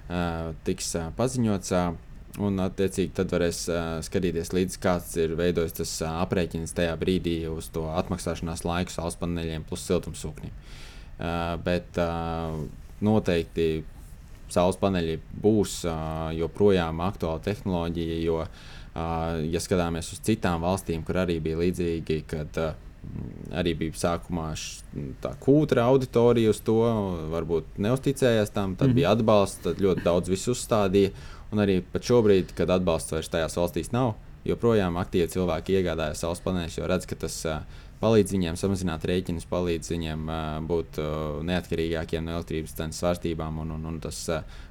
uh, 0.08 0.50
tiks 0.68 0.92
uh, 1.00 1.08
paziņots. 1.16 1.72
Uh, 1.72 2.10
Un, 2.42 2.56
attiecīgi, 2.58 3.12
tad 3.14 3.30
varēs 3.30 3.60
uh, 3.70 4.00
skatīties 4.02 4.48
līdzi, 4.50 4.78
kāds 4.82 5.12
ir 5.22 5.36
veidojis 5.38 5.76
tas 5.76 5.90
uh, 6.02 6.16
aprēķins 6.24 6.74
tajā 6.74 6.96
brīdī 6.98 7.36
uz 7.46 7.68
to 7.70 7.84
atmaksāšanās 7.94 8.64
laiku 8.66 8.90
saules 8.90 9.14
paneļiem 9.20 9.62
plus 9.68 9.84
siltumsūkņiem. 9.86 10.50
Uh, 11.14 11.52
bet 11.62 12.00
uh, 12.02 12.56
noteikti 13.06 13.84
saules 14.50 14.80
paneļi 14.82 15.20
būs 15.44 15.84
uh, 15.86 16.32
joprojām 16.34 17.04
aktuāla 17.06 17.38
tehnoloģija, 17.46 18.18
jo, 18.26 18.40
uh, 18.42 18.74
ja 18.94 19.60
skatāmies 19.62 20.12
uz 20.14 20.20
citām 20.24 20.62
valstīm, 20.62 21.02
kur 21.06 21.18
arī 21.24 21.40
bija 21.42 21.60
līdzīgi, 21.62 22.20
kad 22.30 22.58
arī 23.54 23.74
bija 23.78 23.98
sākumā 23.98 24.50
tā 25.22 25.34
kūtra 25.42 25.86
auditorija 25.90 26.52
uz 26.54 26.60
to, 26.64 26.80
varbūt 27.32 27.78
neusticējās 27.84 28.52
tam, 28.54 28.76
tad 28.76 28.88
mm 28.88 28.90
-hmm. 28.90 28.94
bija 28.94 29.12
atbalsts, 29.12 29.62
tad 29.64 29.80
ļoti 29.80 30.04
daudz 30.04 30.28
visu 30.28 30.52
uzstādīja. 30.52 31.10
Un 31.52 31.58
arī 31.58 31.82
pat 31.92 32.02
šobrīd, 32.02 32.54
kad 32.54 32.70
atbalsts 32.70 33.12
vairs 33.12 33.28
tajās 33.28 33.56
valstīs 33.56 33.92
nav, 33.92 34.14
joprojām 34.44 34.96
aktīvi 34.96 35.28
cilvēki 35.28 35.76
iegādājas 35.78 36.24
saules 36.24 36.40
paneļus, 36.40 36.78
jo 36.78 36.86
redz, 36.86 37.06
ka 37.06 37.14
tas 37.14 37.46
palīdz 38.00 38.32
viņiem 38.32 38.56
samazināt 38.56 39.04
rēķinus, 39.04 39.46
palīdz 39.50 39.90
viņiem 39.90 40.26
būt 40.66 40.98
neatkarīgākiem 41.42 42.24
no 42.24 42.36
elektrības 42.38 42.74
cenas 42.74 42.98
svārstībām, 42.98 43.58
un, 43.58 43.70
un, 43.70 43.86
un 43.86 44.00
tas 44.00 44.26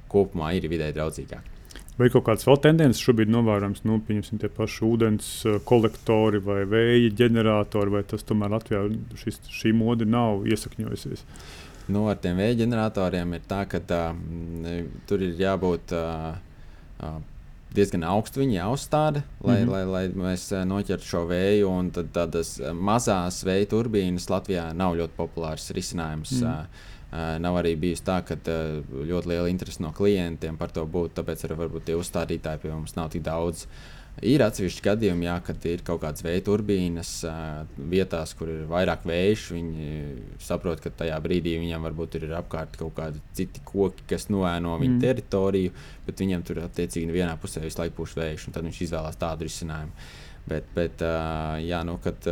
kopumā 0.08 0.52
ir 0.54 0.68
vidē 0.68 0.92
draudzīgāk. 0.92 1.53
Vai 1.98 2.08
kaut 2.10 2.24
kādas 2.26 2.46
vēl 2.48 2.56
tendences 2.58 3.02
šobrīd 3.06 3.30
novērojams, 3.30 3.84
nu, 3.86 4.00
pieņemsim, 4.02 4.40
tie 4.42 4.48
paši 4.50 4.80
ūdens 4.88 5.28
kolektori 5.68 6.40
vai 6.42 6.64
vēja 6.66 7.12
ģeneratori, 7.20 7.92
vai 7.94 8.02
tas 8.10 8.26
tomēr 8.26 8.50
Latvijā 8.56 8.80
šis, 9.20 9.38
šī 9.60 9.70
mode 9.78 10.08
nav 10.08 10.42
iesakņojusies? 10.50 11.22
Nu, 11.94 12.08
ar 12.10 12.18
tiem 12.18 12.40
vēja 12.40 12.64
ģeneratoriem 12.64 13.36
ir 13.36 13.46
tā, 13.46 13.62
ka 13.70 13.78
uh, 13.78 14.18
tur 15.06 15.22
ir 15.22 15.38
jābūt. 15.38 15.94
Uh, 15.94 17.22
diezgan 17.74 18.04
augstu 18.06 18.42
viņi 18.42 18.58
jāuzstāda, 18.58 19.24
lai, 19.42 19.58
mm 19.60 19.66
-hmm. 19.66 19.70
lai, 19.72 19.84
lai 19.84 20.04
mēs 20.08 20.46
noķertu 20.66 21.08
šo 21.08 21.24
vēju. 21.30 21.70
Tad 21.96 22.12
tādas 22.14 22.56
mazās 22.72 23.42
vēja 23.46 23.70
turbīnas 23.70 24.30
Latvijā 24.30 24.72
nav 24.72 24.96
ļoti 24.96 25.16
populārs 25.16 25.70
risinājums. 25.74 26.32
Mm 26.40 26.46
-hmm. 26.46 26.66
Nav 27.14 27.60
arī 27.60 27.76
bijis 27.78 28.02
tā, 28.02 28.18
ka 28.26 28.34
ļoti 28.42 29.30
liela 29.30 29.50
interese 29.50 29.82
no 29.84 29.92
klientiem 29.94 30.56
par 30.58 30.72
to 30.74 30.82
būtu. 30.82 31.14
Tāpēc 31.20 31.44
arī 31.46 31.58
varbūt 31.60 31.86
tie 31.90 31.98
uzstādītāji 31.98 32.64
pie 32.64 32.72
mums 32.72 32.96
nav 32.98 33.12
tik 33.14 33.22
daudz. 33.26 33.68
Ir 34.22 34.44
atsevišķi 34.44 34.82
gadījumi, 34.84 35.26
jā, 35.26 35.34
kad 35.42 35.64
ir 35.66 35.80
kaut 35.86 36.00
kādas 36.04 36.22
vēja 36.22 36.44
turbīnas 36.46 37.10
vietās, 37.90 38.34
kur 38.38 38.50
ir 38.52 38.60
vairāk 38.70 39.06
vējš. 39.10 39.46
Viņi 39.56 39.88
saprot, 40.42 40.82
ka 40.82 40.92
tajā 41.02 41.16
brīdī 41.22 41.56
viņiem 41.58 41.86
varbūt 41.88 42.20
ir 42.20 42.28
apkārt 42.38 42.78
kaut 42.78 42.94
kādi 42.98 43.22
citi 43.34 43.62
koki, 43.66 44.06
kas 44.10 44.28
noēno 44.30 44.76
viņu 44.82 44.96
mm. 44.96 45.02
teritoriju, 45.02 45.72
bet 46.06 46.22
viņiem 46.22 46.46
tur 46.46 46.62
attiecīgi 46.66 47.14
vienā 47.14 47.34
pusē 47.42 47.62
visu 47.64 47.82
laiku 47.82 47.98
pūš 48.02 48.14
vējš, 48.20 48.46
un 48.46 48.54
tad 48.54 48.66
viņš 48.68 48.84
izvēlās 48.86 49.18
tādu 49.18 49.48
risinājumu. 49.48 50.06
Bet, 50.46 50.70
bet 50.76 51.02
jā, 51.64 51.82
nu, 51.88 51.98
kad 52.04 52.30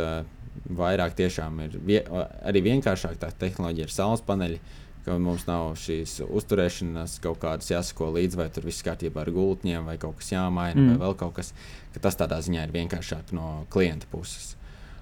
vairāk 0.69 1.15
tiešām 1.17 1.59
ir 1.65 1.77
vie 1.83 1.99
arī 2.45 2.63
vienkāršāk 2.69 3.19
tā 3.21 3.31
tehnoloģija 3.43 3.89
ir 3.89 3.93
saules 3.93 4.23
paneļi 4.25 4.59
ka 5.03 5.17
mums 5.19 5.45
nav 5.47 5.73
šīs 5.79 6.21
uzturēšanas 6.23 7.17
kaut 7.23 7.41
kādas 7.43 7.69
jāsako 7.71 8.11
līdzi, 8.15 8.39
vai 8.39 8.47
tur 8.53 8.67
viss 8.67 8.85
kārtībā 8.85 9.23
ar 9.23 9.31
gultņiem, 9.35 9.87
vai 9.89 9.97
kaut 10.01 10.19
kas 10.21 10.31
jāmaina, 10.31 10.79
mm. 10.79 10.93
vai 10.93 11.07
vēl 11.07 11.17
kaut 11.19 11.35
kas. 11.39 11.51
Tas 11.99 12.17
tādā 12.19 12.39
ziņā 12.43 12.67
ir 12.67 12.75
vienkāršāk 12.75 13.33
no 13.35 13.65
klienta 13.73 14.07
puses. 14.11 14.53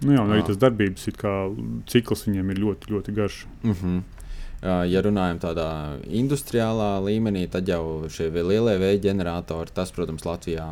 Nu 0.02 0.16
jā, 0.16 0.24
arī 0.26 0.42
tas 0.48 0.58
darbības 0.58 1.06
cikls 1.92 2.26
viņiem 2.26 2.50
ir 2.54 2.64
ļoti, 2.64 2.90
ļoti 2.96 3.16
garš. 3.20 3.44
Mm 3.62 3.76
-hmm. 3.78 4.02
Ja 4.62 5.02
runājam 5.02 5.40
tādā 5.42 5.68
industriālā 6.06 7.00
līmenī, 7.02 7.48
tad 7.50 7.70
jau 7.70 8.06
šie 8.14 8.28
lielie 8.30 8.76
vēja 8.78 9.00
ģeneratori, 9.08 9.74
tas, 9.74 9.90
protams, 9.96 10.22
Latvijā 10.28 10.68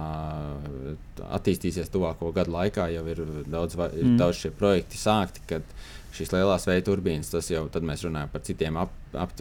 attīstīsies 1.40 1.90
tuvāko 1.90 2.30
gadu 2.36 2.54
laikā. 2.54 2.86
Jau 2.94 3.02
ir 3.10 3.24
daudz, 3.50 3.80
ir 3.90 4.06
mm. 4.06 4.20
daudz 4.22 4.44
šie 4.44 4.52
projekti 4.54 5.02
sākti, 5.02 5.42
kad 5.50 5.74
šīs 6.16 6.34
lielās 6.34 6.68
vēja 6.70 6.86
turbīnas, 6.88 7.32
tas 7.32 7.50
jau 7.52 7.66
tad 7.72 7.86
mēs 7.88 8.04
runājam 8.06 8.32
par 8.34 8.44
citiem 8.46 8.78
ap, 8.82 8.94
ap, 9.14 9.34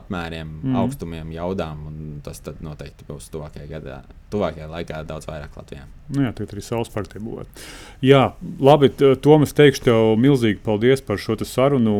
apmēriem, 0.00 0.50
mm. 0.62 0.76
augstumiem, 0.82 1.32
jaudām. 1.34 1.86
Tas 2.24 2.42
noteikti 2.62 3.06
būs 3.08 3.30
tuvākajā, 3.32 3.66
gadā, 3.70 4.00
tuvākajā 4.32 4.68
laikā 4.70 5.02
daudz 5.08 5.28
vairāk 5.28 5.56
Latvijā. 5.58 5.86
Nu 6.10 6.24
jā, 6.24 6.32
tagad 6.34 6.56
arī 6.56 6.62
saules 6.66 6.90
parki 6.90 7.20
būvēt. 7.22 7.62
Jā, 8.02 8.32
labi, 8.62 8.90
Tomas, 9.22 9.54
teikšu 9.54 9.84
tev 9.86 10.00
milzīgi 10.20 10.58
paldies 10.64 11.02
par 11.06 11.20
šo 11.22 11.36
sarunu. 11.46 11.94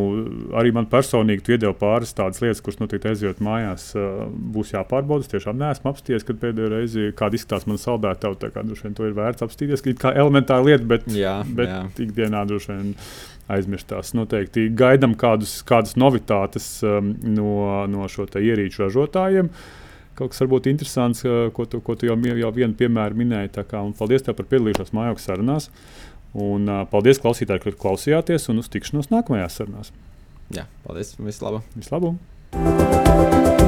Arī 0.59 0.74
man 0.74 0.88
personīgi 0.90 1.46
tu 1.46 1.55
iedeva 1.55 1.74
pāris 1.79 2.14
tādas 2.16 2.42
lietas, 2.42 2.62
kuras 2.64 2.81
noteikti 2.83 3.12
aizjot 3.12 3.42
mājās, 3.44 3.90
būs 4.55 4.74
jāpārbauda. 4.74 5.31
Tiešām 5.31 5.61
neesmu 5.62 5.92
apsties, 5.92 6.26
kad 6.26 6.40
pēdējo 6.42 6.72
reizi 6.74 7.11
kāda 7.16 7.38
izskatās 7.38 7.68
man 7.70 7.79
saldētā. 7.81 8.35
Tā 8.40 8.50
kā 8.55 8.66
droši 8.66 8.88
vien 8.88 8.98
to 8.98 9.07
ir 9.07 9.14
vērts 9.18 9.46
apstīties, 9.46 9.87
kā 10.00 10.14
elementāra 10.18 10.66
lieta, 10.66 10.87
bet, 10.90 11.07
jā, 11.14 11.40
bet 11.46 11.70
jā. 11.70 11.85
ikdienā 12.09 12.42
droši 12.50 12.74
vien 12.74 12.96
aizmirstās. 13.56 14.14
Noteikti 14.16 14.68
gaidām 14.76 15.14
kādus, 15.18 15.60
kādas 15.66 15.96
novitātes 16.00 16.68
um, 16.86 17.14
no, 17.36 17.54
no 17.90 18.08
šo 18.10 18.28
ierīču 18.40 18.86
ražotājiem. 18.86 19.50
Kaut 20.18 20.32
kas 20.32 20.42
varbūt 20.44 20.68
interesants, 20.72 21.24
uh, 21.26 21.48
ko 21.56 21.66
tu, 21.70 21.82
ko 21.84 21.96
tu 21.98 22.10
jau, 22.10 22.18
jau 22.18 22.52
vienu 22.56 22.76
piemēru 22.78 23.22
minēji. 23.22 23.54
Kā, 23.70 23.84
paldies 23.98 24.26
tev 24.26 24.38
par 24.40 24.50
piedalīšanos 24.50 24.94
mājokļu 24.96 25.24
sarunās. 25.26 25.70
Un, 26.34 26.68
uh, 26.68 26.84
paldies 26.90 27.22
klausītājiem, 27.22 27.64
ka 27.64 27.84
klausījāties 27.86 28.50
un 28.52 28.62
uz 28.62 28.70
tikšanos 28.72 29.10
nākamajās 29.14 29.60
sarunās. 29.62 29.94
Jā, 30.54 30.66
paldies. 30.86 31.16
Vislabāk. 31.22 31.66
Vislabāk. 31.78 33.59